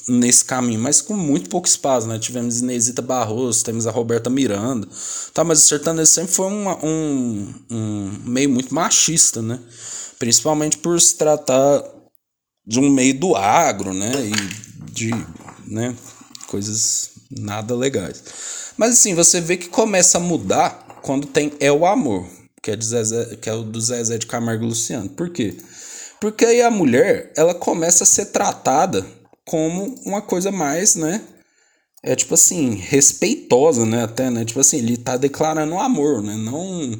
Nesse 0.06 0.44
caminho, 0.44 0.80
mas 0.80 1.00
com 1.00 1.14
muito 1.14 1.48
pouco 1.48 1.66
espaço, 1.66 2.06
né? 2.06 2.18
Tivemos 2.18 2.60
Inesita 2.60 3.00
Barroso, 3.00 3.64
temos 3.64 3.86
a 3.86 3.90
Roberta 3.90 4.28
Miranda. 4.28 4.86
Tá, 5.32 5.44
mas 5.44 5.64
o 5.64 5.66
sertanejo 5.66 6.10
sempre 6.10 6.32
foi 6.32 6.46
uma, 6.46 6.84
um, 6.84 7.54
um 7.70 8.18
meio 8.26 8.50
muito 8.50 8.74
machista, 8.74 9.40
né? 9.40 9.58
Principalmente 10.18 10.76
por 10.76 11.00
se 11.00 11.16
tratar 11.16 11.82
de 12.66 12.78
um 12.78 12.90
meio 12.90 13.18
do 13.18 13.34
agro, 13.34 13.94
né? 13.94 14.12
E 14.26 14.92
de 14.92 15.10
né? 15.66 15.96
coisas 16.48 17.10
nada 17.30 17.74
legais. 17.74 18.22
Mas 18.76 18.94
assim, 18.94 19.14
você 19.14 19.40
vê 19.40 19.56
que 19.56 19.68
começa 19.68 20.18
a 20.18 20.20
mudar 20.20 21.00
quando 21.02 21.26
tem 21.26 21.52
é 21.60 21.72
o 21.72 21.86
amor 21.86 22.37
que 22.68 22.72
é, 22.72 22.76
de 22.76 22.84
Zezé, 22.84 23.36
que 23.40 23.48
é 23.48 23.54
o 23.54 23.62
do 23.62 23.80
Zezé 23.80 24.18
de 24.18 24.26
Camargo 24.26 24.64
e 24.64 24.68
Luciano. 24.68 25.08
Por 25.08 25.30
quê? 25.30 25.54
Porque 26.20 26.44
aí 26.44 26.60
a 26.60 26.70
mulher, 26.70 27.32
ela 27.34 27.54
começa 27.54 28.04
a 28.04 28.06
ser 28.06 28.26
tratada 28.26 29.06
como 29.46 29.94
uma 30.04 30.20
coisa 30.20 30.52
mais, 30.52 30.94
né? 30.94 31.22
É 32.02 32.14
tipo 32.14 32.34
assim, 32.34 32.74
respeitosa, 32.74 33.86
né? 33.86 34.04
Até, 34.04 34.28
né? 34.28 34.44
Tipo 34.44 34.60
assim, 34.60 34.78
ele 34.78 34.98
tá 34.98 35.16
declarando 35.16 35.78
amor, 35.78 36.22
né? 36.22 36.34
Não, 36.36 36.90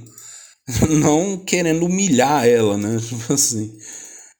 não 0.89 1.37
querendo 1.37 1.85
humilhar 1.85 2.47
ela, 2.47 2.79
né? 2.79 2.99
Tipo 3.07 3.35
assim. 3.35 3.77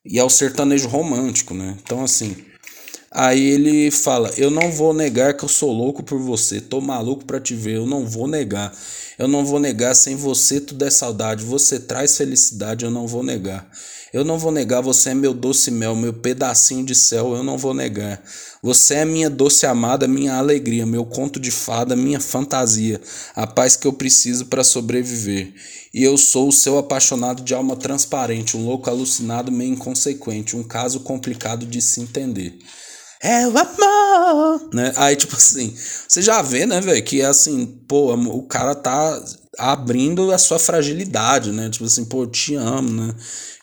E 0.07 0.19
é 0.19 0.25
o 0.25 0.31
sertanejo 0.31 0.89
romântico, 0.89 1.53
né? 1.53 1.77
Então, 1.83 2.03
assim. 2.03 2.37
Aí 3.11 3.43
ele 3.43 3.91
fala: 3.91 4.31
Eu 4.37 4.51
não 4.51 4.71
vou 4.71 4.93
negar 4.93 5.35
que 5.35 5.45
eu 5.45 5.49
sou 5.49 5.73
louco 5.73 6.03
por 6.03 6.19
você, 6.19 6.61
tô 6.61 6.81
maluco 6.81 7.25
pra 7.25 7.41
te 7.41 7.55
ver, 7.55 7.77
eu 7.77 7.87
não 7.87 8.07
vou 8.07 8.29
negar. 8.29 8.73
Eu 9.19 9.27
não 9.27 9.45
vou 9.45 9.59
negar, 9.59 9.95
sem 9.95 10.15
você 10.15 10.61
tudo 10.61 10.85
é 10.85 10.91
saudade. 10.91 11.45
Você 11.45 11.81
traz 11.81 12.17
felicidade, 12.17 12.85
eu 12.85 12.91
não 12.91 13.07
vou 13.07 13.23
negar. 13.23 13.69
Eu 14.13 14.25
não 14.25 14.39
vou 14.39 14.51
negar, 14.51 14.81
você 14.81 15.11
é 15.11 15.15
meu 15.15 15.35
doce 15.35 15.71
mel, 15.71 15.95
meu 15.95 16.15
pedacinho 16.15 16.85
de 16.85 16.95
céu, 16.95 17.35
eu 17.35 17.43
não 17.43 17.59
vou 17.59 17.75
negar. 17.75 18.23
Você 18.63 18.95
é 18.95 19.05
minha 19.05 19.29
doce 19.29 19.67
amada, 19.67 20.09
minha 20.09 20.35
alegria, 20.35 20.87
meu 20.87 21.05
conto 21.05 21.39
de 21.39 21.51
fada, 21.51 21.95
minha 21.95 22.19
fantasia, 22.19 23.01
a 23.35 23.47
paz 23.47 23.77
que 23.77 23.87
eu 23.87 23.93
preciso 23.93 24.47
para 24.47 24.65
sobreviver. 24.65 25.53
E 25.93 26.03
eu 26.03 26.17
sou 26.17 26.49
o 26.49 26.53
seu 26.53 26.79
apaixonado 26.79 27.43
de 27.43 27.55
alma 27.55 27.77
transparente, 27.77 28.57
um 28.57 28.65
louco 28.65 28.89
alucinado 28.89 29.53
meio 29.53 29.73
inconsequente, 29.75 30.57
um 30.57 30.63
caso 30.63 31.01
complicado 31.01 31.67
de 31.67 31.83
se 31.83 32.01
entender. 32.01 32.59
É 33.23 33.47
o 33.49 33.59
amor, 33.59 34.71
né? 34.73 34.93
Aí, 34.97 35.17
tipo 35.17 35.35
assim, 35.35 35.75
você 36.07 36.23
já 36.23 36.41
vê, 36.43 36.67
né, 36.67 36.81
velho, 36.81 37.03
que 37.03 37.21
é 37.21 37.27
assim, 37.27 37.67
pô, 37.89 38.15
o 38.15 38.43
cara 38.45 38.75
tá 38.75 39.23
abrindo 39.59 40.31
a 40.33 40.39
sua 40.39 40.59
fragilidade, 40.59 41.51
né? 41.51 41.69
Tipo 41.69 41.85
assim, 41.85 42.05
pô, 42.05 42.23
eu 42.23 42.29
te 42.29 42.55
amo, 42.55 42.89
né? 42.91 43.15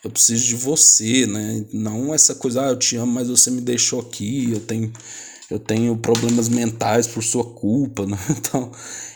Eu 0.04 0.10
preciso 0.10 0.44
de 0.44 0.54
você, 0.54 1.26
né? 1.26 1.64
Não 1.72 2.14
essa 2.14 2.34
coisa, 2.34 2.66
ah, 2.66 2.68
eu 2.68 2.76
te 2.76 2.96
amo, 2.96 3.12
mas 3.12 3.28
você 3.28 3.50
me 3.50 3.60
deixou 3.60 4.00
aqui, 4.00 4.52
eu 4.52 4.60
tenho 4.60 4.92
eu 5.48 5.60
tenho 5.60 5.96
problemas 5.96 6.48
mentais 6.48 7.06
por 7.06 7.22
sua 7.22 7.44
culpa, 7.44 8.04
né? 8.06 8.18
Então, 8.30 8.70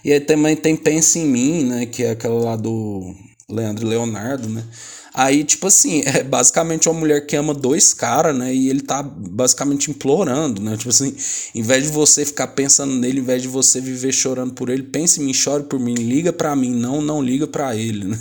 e 0.05 0.13
aí 0.13 0.21
também 0.21 0.57
tem 0.57 0.77
Pensa 0.77 1.19
em 1.19 1.27
Mim, 1.27 1.65
né, 1.65 1.87
que 1.87 2.05
é 2.05 2.11
aquela 2.13 2.41
lá 2.41 2.57
do 2.57 3.15
Leandro 3.49 3.87
Leonardo, 3.87 4.49
né? 4.49 4.65
Aí, 5.13 5.45
tipo 5.45 5.67
assim, 5.67 6.03
é 6.07 6.23
basicamente 6.23 6.89
uma 6.89 6.99
mulher 6.99 7.27
que 7.27 7.37
ama 7.37 7.53
dois 7.55 7.93
caras, 7.93 8.37
né? 8.37 8.55
E 8.55 8.69
ele 8.69 8.81
tá 8.81 9.03
basicamente 9.03 9.91
implorando, 9.91 10.61
né? 10.63 10.77
Tipo 10.77 10.91
assim, 10.91 11.15
em 11.55 11.63
vez 11.63 11.85
de 11.85 11.91
você 11.91 12.25
ficar 12.25 12.49
pensando 12.49 12.95
nele, 12.95 13.21
em 13.21 13.25
vez 13.25 13.43
de 13.43 13.49
você 13.49 13.81
viver 13.81 14.13
chorando 14.13 14.55
por 14.55 14.69
ele, 14.71 14.83
pense 14.85 15.21
em 15.21 15.25
mim, 15.25 15.35
chore 15.35 15.65
por 15.65 15.79
mim, 15.81 15.95
liga 15.95 16.33
pra 16.33 16.55
mim, 16.55 16.75
não, 16.75 17.01
não 17.03 17.23
liga 17.23 17.47
pra 17.47 17.75
ele, 17.77 18.05
né? 18.05 18.19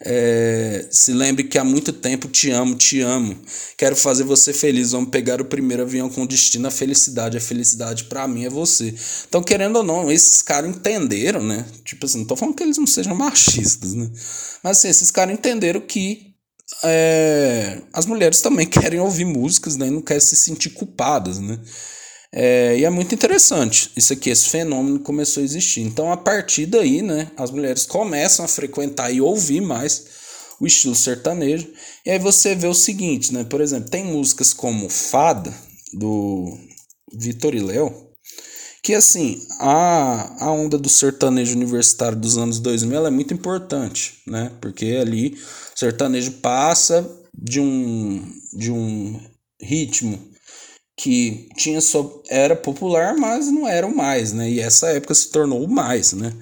É, 0.00 0.86
se 0.90 1.12
lembre 1.12 1.44
que 1.44 1.58
há 1.58 1.64
muito 1.64 1.92
tempo 1.92 2.28
te 2.28 2.50
amo, 2.50 2.76
te 2.76 3.00
amo. 3.00 3.36
Quero 3.76 3.96
fazer 3.96 4.24
você 4.24 4.52
feliz. 4.52 4.92
Vamos 4.92 5.10
pegar 5.10 5.40
o 5.40 5.44
primeiro 5.44 5.82
avião 5.82 6.08
com 6.08 6.24
destino 6.24 6.68
à 6.68 6.70
felicidade. 6.70 7.36
A 7.36 7.40
felicidade 7.40 8.04
para 8.04 8.28
mim 8.28 8.44
é 8.44 8.50
você. 8.50 8.94
Então, 9.28 9.42
querendo 9.42 9.76
ou 9.76 9.82
não, 9.82 10.10
esses 10.10 10.40
caras 10.42 10.70
entenderam, 10.70 11.42
né? 11.42 11.66
Tipo 11.84 12.06
assim, 12.06 12.18
não 12.18 12.26
tô 12.26 12.36
falando 12.36 12.54
que 12.54 12.62
eles 12.62 12.78
não 12.78 12.86
sejam 12.86 13.14
machistas, 13.14 13.94
né? 13.94 14.08
Mas 14.62 14.78
assim, 14.78 14.88
esses 14.88 15.10
caras 15.10 15.34
entenderam 15.34 15.80
que 15.80 16.28
é, 16.84 17.80
as 17.92 18.06
mulheres 18.06 18.40
também 18.40 18.66
querem 18.68 19.00
ouvir 19.00 19.24
músicas, 19.24 19.76
né? 19.76 19.88
E 19.88 19.90
não 19.90 20.02
querem 20.02 20.20
se 20.20 20.36
sentir 20.36 20.70
culpadas, 20.70 21.40
né? 21.40 21.58
É, 22.32 22.78
e 22.78 22.84
é 22.84 22.90
muito 22.90 23.14
interessante 23.14 23.90
isso 23.96 24.12
aqui, 24.12 24.28
esse 24.28 24.50
fenômeno 24.50 25.00
começou 25.00 25.40
a 25.40 25.44
existir. 25.44 25.80
Então, 25.80 26.12
a 26.12 26.16
partir 26.16 26.66
daí, 26.66 27.00
né, 27.00 27.30
as 27.36 27.50
mulheres 27.50 27.86
começam 27.86 28.44
a 28.44 28.48
frequentar 28.48 29.10
e 29.10 29.20
ouvir 29.20 29.60
mais 29.60 30.06
o 30.60 30.66
estilo 30.66 30.94
sertanejo. 30.94 31.68
E 32.04 32.10
aí 32.10 32.18
você 32.18 32.54
vê 32.54 32.66
o 32.66 32.74
seguinte, 32.74 33.32
né? 33.32 33.44
Por 33.44 33.60
exemplo, 33.60 33.88
tem 33.88 34.04
músicas 34.04 34.52
como 34.52 34.88
Fada, 34.88 35.54
do 35.92 36.58
Vitor 37.12 37.54
e 37.54 37.60
Léo, 37.60 38.08
que 38.82 38.94
assim, 38.94 39.40
a, 39.58 40.44
a 40.44 40.52
onda 40.52 40.78
do 40.78 40.88
sertanejo 40.88 41.54
universitário 41.56 42.18
dos 42.18 42.36
anos 42.36 42.58
2000 42.60 43.06
é 43.06 43.10
muito 43.10 43.32
importante, 43.32 44.20
né? 44.26 44.52
Porque 44.60 44.98
ali 45.00 45.34
o 45.74 45.78
sertanejo 45.78 46.32
passa 46.32 47.08
de 47.34 47.60
um, 47.60 48.22
de 48.52 48.70
um 48.70 49.20
ritmo 49.60 50.18
que 50.98 51.48
tinha 51.56 51.80
só 51.80 52.20
era 52.28 52.56
popular, 52.56 53.16
mas 53.16 53.46
não 53.46 53.68
era 53.68 53.86
o 53.86 53.96
mais, 53.96 54.32
né? 54.32 54.50
E 54.50 54.58
essa 54.58 54.88
época 54.88 55.14
se 55.14 55.28
tornou 55.28 55.64
o 55.64 55.68
mais, 55.68 56.12
né? 56.12 56.32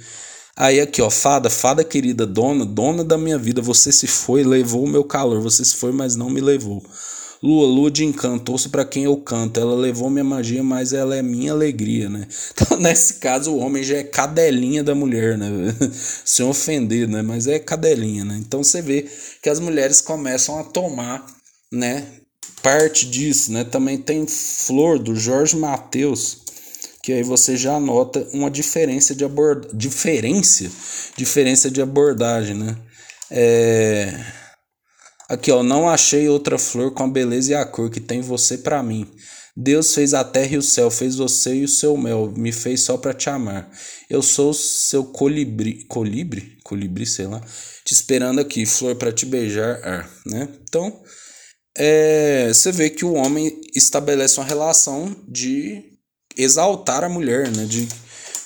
Aí 0.56 0.80
aqui, 0.80 1.02
ó, 1.02 1.10
fada, 1.10 1.50
fada 1.50 1.84
querida, 1.84 2.26
dona, 2.26 2.64
dona 2.64 3.04
da 3.04 3.18
minha 3.18 3.36
vida, 3.36 3.60
você 3.60 3.92
se 3.92 4.06
foi, 4.06 4.42
levou 4.42 4.84
o 4.84 4.88
meu 4.88 5.04
calor, 5.04 5.42
você 5.42 5.62
se 5.62 5.76
foi, 5.76 5.92
mas 5.92 6.16
não 6.16 6.30
me 6.30 6.40
levou. 6.40 6.82
Lua, 7.42 7.66
lua 7.66 7.90
de 7.90 8.02
encanto, 8.02 8.50
ouço 8.50 8.70
para 8.70 8.86
quem 8.86 9.04
eu 9.04 9.18
canto. 9.18 9.60
Ela 9.60 9.74
levou 9.74 10.08
minha 10.08 10.24
magia, 10.24 10.62
mas 10.62 10.94
ela 10.94 11.14
é 11.14 11.20
minha 11.20 11.52
alegria, 11.52 12.08
né? 12.08 12.26
Então, 12.56 12.78
nesse 12.80 13.14
caso, 13.14 13.52
o 13.52 13.58
homem 13.58 13.84
já 13.84 13.98
é 13.98 14.02
cadelinha 14.02 14.82
da 14.82 14.94
mulher, 14.94 15.36
né? 15.36 15.50
Sem 16.24 16.46
ofender, 16.46 17.06
né? 17.06 17.20
Mas 17.20 17.46
é 17.46 17.58
cadelinha, 17.58 18.24
né? 18.24 18.38
Então 18.40 18.64
você 18.64 18.80
vê 18.80 19.06
que 19.42 19.50
as 19.50 19.60
mulheres 19.60 20.00
começam 20.00 20.58
a 20.58 20.64
tomar, 20.64 21.26
né? 21.70 22.06
Parte 22.66 23.06
disso, 23.06 23.52
né? 23.52 23.62
Também 23.62 23.96
tem 23.96 24.26
Flor 24.26 24.98
do 24.98 25.14
Jorge 25.14 25.56
Mateus, 25.56 26.38
que 27.00 27.12
aí 27.12 27.22
você 27.22 27.56
já 27.56 27.78
nota 27.78 28.26
uma 28.32 28.50
diferença 28.50 29.14
de 29.14 29.24
abord... 29.24 29.68
diferença, 29.72 30.68
diferença 31.16 31.70
de 31.70 31.80
abordagem, 31.80 32.56
né? 32.56 32.76
É... 33.30 34.12
Aqui, 35.28 35.52
ó, 35.52 35.62
não 35.62 35.88
achei 35.88 36.28
outra 36.28 36.58
flor 36.58 36.92
com 36.92 37.04
a 37.04 37.08
beleza 37.08 37.52
e 37.52 37.54
a 37.54 37.64
cor 37.64 37.88
que 37.88 38.00
tem 38.00 38.20
você 38.20 38.58
para 38.58 38.82
mim. 38.82 39.08
Deus 39.56 39.94
fez 39.94 40.12
a 40.12 40.24
terra 40.24 40.54
e 40.54 40.58
o 40.58 40.62
céu, 40.62 40.90
fez 40.90 41.14
você 41.14 41.54
e 41.54 41.64
o 41.64 41.68
seu 41.68 41.96
mel, 41.96 42.32
me 42.36 42.50
fez 42.50 42.80
só 42.80 42.96
para 42.96 43.14
te 43.14 43.30
amar. 43.30 43.70
Eu 44.10 44.22
sou 44.22 44.52
seu 44.52 45.04
colibri, 45.04 45.84
colibri, 45.84 46.58
colibri, 46.64 47.06
sei 47.06 47.28
lá, 47.28 47.40
te 47.84 47.92
esperando 47.92 48.40
aqui, 48.40 48.66
flor 48.66 48.96
para 48.96 49.12
te 49.12 49.24
beijar, 49.24 49.80
ar, 49.84 50.10
né? 50.26 50.48
Então, 50.68 51.00
é, 51.76 52.48
você 52.48 52.72
vê 52.72 52.90
que 52.90 53.04
o 53.04 53.12
homem 53.14 53.60
estabelece 53.74 54.38
uma 54.38 54.46
relação 54.46 55.14
de 55.28 55.84
exaltar 56.36 57.04
a 57.04 57.08
mulher, 57.08 57.50
né? 57.50 57.64
De, 57.64 57.88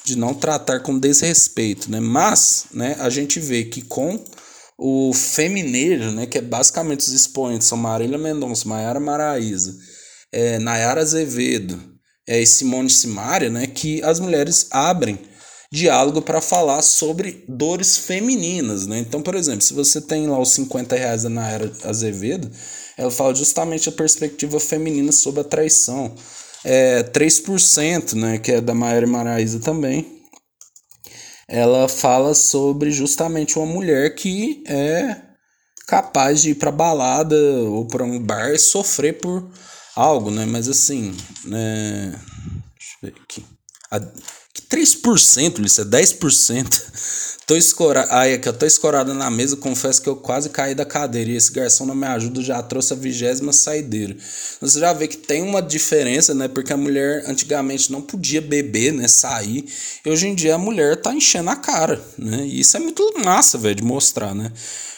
de 0.04 0.16
não 0.16 0.34
tratar 0.34 0.80
com 0.80 0.98
desrespeito, 0.98 1.90
né? 1.90 2.00
Mas, 2.00 2.66
né, 2.72 2.96
a 2.98 3.08
gente 3.08 3.38
vê 3.38 3.64
que 3.64 3.82
com 3.82 4.22
o 4.78 5.12
feminejo, 5.12 6.10
né, 6.10 6.24
que 6.24 6.38
é 6.38 6.40
basicamente 6.40 7.00
os 7.00 7.12
expoentes, 7.12 7.68
são 7.68 7.76
Marília 7.76 8.16
Mendonça, 8.16 8.66
Maiara 8.66 8.98
Maraíza, 8.98 9.76
é, 10.32 10.58
Nayara 10.58 11.02
Azevedo 11.02 11.78
é, 12.26 12.40
e 12.40 12.46
Simone 12.46 12.88
Simaria, 12.88 13.50
né, 13.50 13.66
que 13.66 14.02
as 14.02 14.18
mulheres 14.18 14.68
abrem 14.70 15.18
diálogo 15.70 16.22
para 16.22 16.40
falar 16.40 16.80
sobre 16.82 17.44
dores 17.46 17.96
femininas, 17.96 18.86
né? 18.86 18.98
Então, 18.98 19.22
por 19.22 19.36
exemplo, 19.36 19.62
se 19.62 19.72
você 19.72 20.00
tem 20.00 20.26
lá 20.26 20.36
os 20.38 20.50
50 20.52 20.96
reais 20.96 21.22
da 21.22 21.28
Nayara 21.28 21.70
Azevedo, 21.84 22.50
ela 23.00 23.10
fala 23.10 23.34
justamente 23.34 23.88
a 23.88 23.92
perspectiva 23.92 24.60
feminina 24.60 25.10
sobre 25.10 25.40
a 25.40 25.44
traição. 25.44 26.14
É, 26.62 27.02
3%, 27.02 28.12
né, 28.12 28.38
que 28.38 28.52
é 28.52 28.60
da 28.60 28.74
Maíra 28.74 29.06
Maraíza 29.06 29.58
também, 29.58 30.20
ela 31.48 31.88
fala 31.88 32.34
sobre 32.34 32.90
justamente 32.90 33.58
uma 33.58 33.64
mulher 33.64 34.14
que 34.14 34.62
é 34.66 35.16
capaz 35.88 36.42
de 36.42 36.50
ir 36.50 36.56
para 36.56 36.70
balada 36.70 37.34
ou 37.62 37.86
para 37.86 38.04
um 38.04 38.18
bar 38.20 38.50
e 38.50 38.58
sofrer 38.58 39.18
por 39.18 39.50
algo, 39.96 40.30
né? 40.30 40.44
Mas 40.44 40.68
assim, 40.68 41.16
né? 41.46 42.12
Deixa 42.78 42.96
eu 43.02 43.10
ver 43.10 43.14
aqui. 43.22 43.44
A, 43.90 44.00
que 44.52 44.62
3%, 44.62 45.64
isso 45.64 45.80
é 45.80 45.84
10%. 45.84 46.82
Tô 47.50 47.56
escorado. 47.56 48.06
Ai, 48.12 48.34
aqui, 48.34 48.48
eu 48.48 48.52
tô 48.52 48.64
escorado 48.64 49.12
na 49.12 49.28
mesa. 49.28 49.56
Confesso 49.56 50.00
que 50.00 50.08
eu 50.08 50.14
quase 50.14 50.50
caí 50.50 50.72
da 50.72 50.84
cadeira. 50.84 51.30
E 51.30 51.34
esse 51.34 51.50
garçom 51.50 51.84
não 51.84 51.96
me 51.96 52.06
ajuda, 52.06 52.40
já 52.40 52.62
trouxe 52.62 52.92
a 52.92 52.96
vigésima 52.96 53.52
saideira. 53.52 54.16
Você 54.60 54.78
já 54.78 54.92
vê 54.92 55.08
que 55.08 55.16
tem 55.16 55.42
uma 55.42 55.60
diferença, 55.60 56.32
né? 56.32 56.46
Porque 56.46 56.72
a 56.72 56.76
mulher 56.76 57.24
antigamente 57.26 57.90
não 57.90 58.02
podia 58.02 58.40
beber, 58.40 58.92
né? 58.92 59.08
Sair. 59.08 59.64
E 60.06 60.08
hoje 60.08 60.28
em 60.28 60.34
dia 60.36 60.54
a 60.54 60.58
mulher 60.58 61.02
tá 61.02 61.12
enchendo 61.12 61.50
a 61.50 61.56
cara, 61.56 62.00
né? 62.16 62.46
E 62.46 62.60
isso 62.60 62.76
é 62.76 62.80
muito 62.80 63.14
massa, 63.24 63.58
velho, 63.58 63.74
de 63.74 63.82
mostrar, 63.82 64.32
né? 64.32 64.52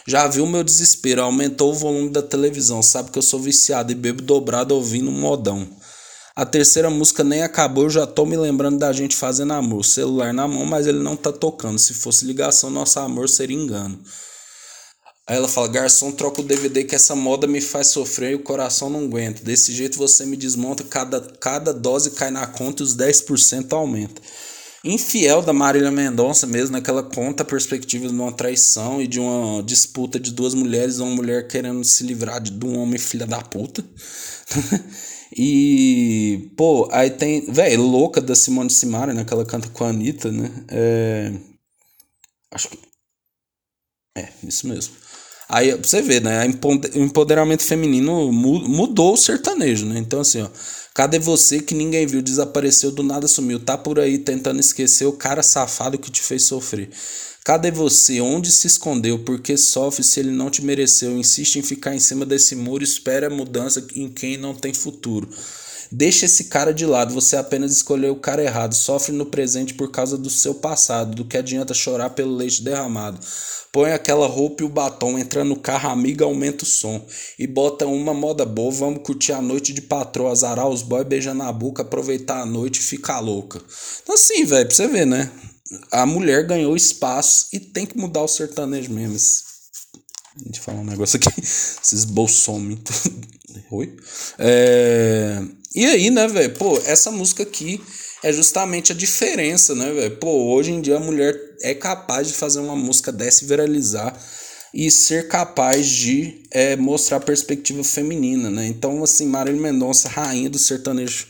Já 0.07 0.29
viu 0.29 0.45
o 0.45 0.47
meu 0.47 0.63
desespero, 0.63 1.23
aumentou 1.23 1.71
o 1.71 1.75
volume 1.75 2.11
da 2.11 2.21
televisão. 2.21 2.83
Sabe 2.83 3.11
que 3.11 3.19
eu 3.19 3.23
sou 3.23 3.41
viciado 3.41 3.93
e 3.93 3.95
bebo 3.95 4.21
dobrado 4.21 4.75
ouvindo 4.75 5.09
um 5.09 5.19
modão. 5.19 5.67
A 6.35 6.47
terceira 6.47 6.89
música 6.89 7.23
nem 7.23 7.43
acabou, 7.43 7.85
eu 7.85 7.91
já 7.91 8.07
tô 8.07 8.25
me 8.25 8.37
lembrando 8.37 8.79
da 8.79 8.91
gente 8.93 9.15
fazendo 9.15 9.53
amor. 9.53 9.85
Celular 9.85 10.33
na 10.33 10.49
mão, 10.49 10.65
mas 10.65 10.87
ele 10.87 11.01
não 11.01 11.15
tá 11.15 11.31
tocando. 11.31 11.79
Se 11.79 11.93
fosse 11.93 12.25
ligação, 12.25 12.71
nosso 12.71 12.99
amor 13.01 13.29
seria 13.29 13.57
engano. 13.57 14.01
Aí 15.29 15.37
ela 15.37 15.47
fala: 15.47 15.69
Garçom, 15.69 16.11
troca 16.11 16.41
o 16.41 16.45
DVD 16.45 16.85
que 16.85 16.95
essa 16.95 17.15
moda 17.15 17.47
me 17.47 17.61
faz 17.61 17.89
sofrer 17.89 18.33
e 18.33 18.35
o 18.35 18.43
coração 18.43 18.89
não 18.89 19.05
aguenta. 19.05 19.45
Desse 19.45 19.73
jeito 19.73 19.99
você 19.99 20.25
me 20.25 20.37
desmonta, 20.37 20.83
cada, 20.85 21.21
cada 21.21 21.73
dose 21.73 22.13
cai 22.13 22.31
na 22.31 22.47
conta 22.47 22.83
e 22.83 22.85
os 22.85 22.97
10% 22.97 23.73
aumenta. 23.73 24.21
Infiel 24.85 25.43
da 25.43 25.53
Marília 25.53 25.93
Mendonça 25.93 26.45
mesmo, 26.45 26.73
naquela 26.73 27.05
conta 27.05 27.45
a 27.45 27.47
perspectiva 27.47 28.09
de 28.09 28.13
uma 28.13 28.33
traição 28.33 29.01
e 29.01 29.07
de 29.07 29.21
uma 29.21 29.63
disputa 29.63 30.19
de 30.19 30.33
duas 30.33 30.55
mulheres, 30.55 30.99
uma 30.99 31.15
mulher 31.15 31.47
querendo 31.47 31.85
se 31.85 32.03
livrar 32.03 32.41
de, 32.41 32.51
de 32.51 32.67
um 32.67 32.79
homem 32.79 32.99
filha 32.99 33.27
da 33.27 33.41
puta. 33.41 33.85
E, 35.37 36.51
pô, 36.57 36.89
aí 36.93 37.11
tem, 37.11 37.41
velho, 37.51 37.83
Louca 37.83 38.21
da 38.21 38.35
Simone 38.35 38.71
Simara, 38.71 39.15
né? 39.15 39.25
Que 39.25 39.33
ela 39.33 39.45
canta 39.45 39.69
com 39.71 39.85
a 39.85 39.89
Anitta, 39.89 40.31
né? 40.31 40.51
É, 40.69 41.33
acho 42.53 42.69
que. 42.69 42.79
É, 44.17 44.29
isso 44.47 44.69
mesmo. 44.69 44.95
Aí 45.49 45.75
você 45.77 46.03
vê, 46.03 46.21
né? 46.21 46.47
O 46.47 46.99
empoderamento 46.99 47.65
feminino 47.65 48.33
mudou 48.33 49.15
o 49.15 49.17
sertanejo, 49.17 49.87
né? 49.87 49.99
Então, 49.99 50.21
assim, 50.21 50.43
ó. 50.43 50.49
Cadê 50.95 51.19
você 51.19 51.61
que 51.61 51.75
ninguém 51.75 52.07
viu? 52.07 52.21
Desapareceu, 52.21 52.91
do 52.91 53.03
nada 53.03 53.27
sumiu. 53.27 53.59
Tá 53.59 53.79
por 53.79 53.99
aí 53.99 54.19
tentando 54.19 54.61
esquecer 54.61 55.07
o 55.07 55.13
cara 55.13 55.43
safado 55.43 55.99
que 55.99 56.11
te 56.11 56.21
fez 56.21 56.45
sofrer. 56.45 56.91
Cadê 57.45 57.73
você? 57.73 58.21
Onde 58.21 58.53
se 58.53 58.69
escondeu? 58.69 59.19
Por 59.19 59.41
que 59.41 59.57
sofre 59.57 60.05
se 60.05 60.21
ele 60.21 60.31
não 60.31 60.49
te 60.49 60.65
mereceu? 60.65 61.19
Insiste 61.19 61.57
em 61.57 61.63
ficar 61.63 61.93
em 61.93 61.99
cima 61.99 62.25
desse 62.25 62.55
muro, 62.55 62.85
espera 62.85 63.27
a 63.27 63.31
mudança 63.31 63.85
em 63.97 64.09
quem 64.09 64.37
não 64.37 64.55
tem 64.55 64.73
futuro. 64.73 65.29
Deixa 65.91 66.25
esse 66.25 66.45
cara 66.45 66.73
de 66.73 66.87
lado, 66.87 67.13
você 67.13 67.37
apenas 67.37 67.73
escolheu 67.73 68.13
o 68.13 68.21
cara 68.21 68.45
errado. 68.45 68.75
Sofre 68.75 69.13
no 69.13 69.27
presente 69.27 69.75
por 69.75 69.91
causa 69.91 70.17
do 70.17 70.31
seu 70.31 70.55
passado. 70.55 71.17
Do 71.17 71.25
que 71.25 71.37
adianta 71.37 71.75
chorar 71.75 72.11
pelo 72.11 72.35
leite 72.35 72.63
derramado. 72.63 73.19
Põe 73.73 73.91
aquela 73.91 74.27
roupa 74.27 74.63
e 74.63 74.67
o 74.67 74.69
batom, 74.69 75.19
entra 75.19 75.43
no 75.43 75.57
carro, 75.57 75.91
amiga, 75.91 76.25
aumenta 76.25 76.63
o 76.63 76.67
som. 76.67 77.05
E 77.39 77.47
bota 77.47 77.87
uma 77.87 78.15
moda 78.15 78.47
boa, 78.47 78.71
vamos 78.71 79.03
curtir 79.03 79.33
a 79.33 79.43
noite 79.43 79.73
de 79.73 79.83
patroa, 79.83 80.31
azarar 80.31 80.69
os 80.69 80.83
boys, 80.83 81.07
beijar 81.07 81.35
na 81.35 81.51
boca, 81.51 81.83
aproveitar 81.83 82.43
a 82.43 82.47
noite 82.47 82.81
e 82.81 82.83
ficar 82.85 83.19
louca. 83.19 83.61
Então 84.03 84.15
assim, 84.15 84.45
velho, 84.45 84.67
pra 84.67 84.77
você 84.77 84.87
ver, 84.87 85.07
né? 85.07 85.31
A 85.91 86.07
mulher 86.07 86.47
ganhou 86.47 86.77
espaço 86.77 87.49
e 87.53 87.61
tem 87.61 87.87
que 87.87 87.97
mudar 87.97 88.23
o 88.23 88.29
sertanejo 88.29 88.93
mesmo. 88.93 89.17
A 90.41 90.45
gente 90.45 90.61
fala 90.61 90.81
um 90.81 90.85
negócio 90.85 91.17
aqui, 91.17 91.29
esses 91.41 92.05
bolsomem. 92.05 92.81
Oi? 93.71 93.97
É... 94.39 95.43
E 95.75 95.87
aí, 95.87 96.11
né, 96.11 96.29
velho? 96.29 96.55
Pô, 96.55 96.79
essa 96.87 97.11
música 97.11 97.43
aqui 97.43 97.81
é 98.23 98.33
justamente 98.33 98.93
a 98.93 98.95
diferença, 98.95 99.75
né, 99.75 99.93
velho? 99.93 100.17
Pô, 100.17 100.55
hoje 100.55 100.73
em 100.73 100.81
dia 100.81 100.97
a 100.97 101.01
mulher 101.01 101.39
é 101.63 101.75
capaz 101.75 102.29
de 102.29 102.35
fazer 102.35 102.61
uma 102.61 102.77
música 102.77 103.11
dessa 103.11 103.45
e 103.45 103.47
viralizar 103.47 104.19
e 104.73 104.91
ser 104.91 105.29
capaz 105.29 105.87
de 105.87 106.43
é, 106.51 106.77
mostrar 106.77 107.19
a 107.19 107.21
perspectiva 107.21 107.85
feminina, 107.85 108.51
né? 108.51 108.67
Então, 108.67 109.03
assim, 109.05 109.27
Marília 109.27 109.61
Mendonça, 109.61 110.09
rainha 110.09 110.49
do 110.49 110.59
sertanejo 110.59 111.27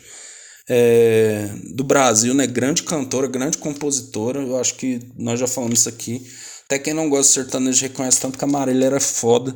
é, 0.68 1.50
do 1.74 1.84
Brasil, 1.84 2.34
né? 2.34 2.46
Grande 2.46 2.82
cantora, 2.82 3.26
grande 3.26 3.58
compositora, 3.58 4.40
eu 4.40 4.58
acho 4.58 4.74
que 4.74 5.00
nós 5.16 5.38
já 5.38 5.46
falamos 5.46 5.80
isso 5.80 5.88
aqui. 5.88 6.26
Até 6.64 6.78
quem 6.78 6.94
não 6.94 7.10
gosta 7.10 7.28
de 7.28 7.34
sertanejo 7.34 7.82
reconhece 7.82 8.20
tanto 8.20 8.38
que 8.38 8.44
a 8.44 8.48
Marília 8.48 8.86
era 8.86 9.00
foda. 9.00 9.54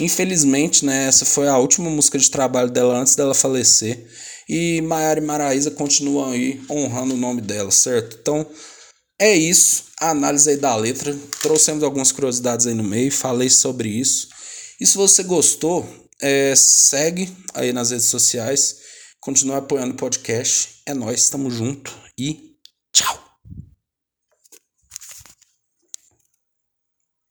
Infelizmente, 0.00 0.84
né, 0.84 1.06
essa 1.06 1.26
foi 1.26 1.46
a 1.46 1.58
última 1.58 1.90
música 1.90 2.18
de 2.18 2.30
trabalho 2.30 2.70
dela 2.70 2.98
antes 2.98 3.14
dela 3.14 3.34
falecer. 3.34 4.06
E 4.48 4.80
Maiara 4.82 5.20
e 5.20 5.22
Maraísa 5.22 5.70
continuam 5.70 6.30
aí 6.30 6.60
honrando 6.70 7.14
o 7.14 7.18
nome 7.18 7.40
dela, 7.40 7.70
certo? 7.70 8.16
Então, 8.20 8.46
é 9.18 9.34
isso. 9.34 9.84
A 10.00 10.10
análise 10.10 10.48
aí 10.48 10.56
da 10.56 10.74
letra. 10.74 11.14
Trouxemos 11.42 11.82
algumas 11.82 12.12
curiosidades 12.12 12.66
aí 12.66 12.74
no 12.74 12.84
meio, 12.84 13.12
falei 13.12 13.50
sobre 13.50 13.88
isso. 13.88 14.28
E 14.80 14.86
se 14.86 14.96
você 14.96 15.22
gostou, 15.22 15.86
é, 16.20 16.54
segue 16.56 17.30
aí 17.54 17.72
nas 17.72 17.90
redes 17.90 18.06
sociais. 18.06 18.83
Continue 19.24 19.56
apoiando 19.56 19.94
o 19.94 19.96
podcast. 19.96 20.82
É 20.84 20.92
nós, 20.92 21.22
estamos 21.22 21.54
junto 21.54 21.90
e 22.18 22.58
tchau! 22.92 23.33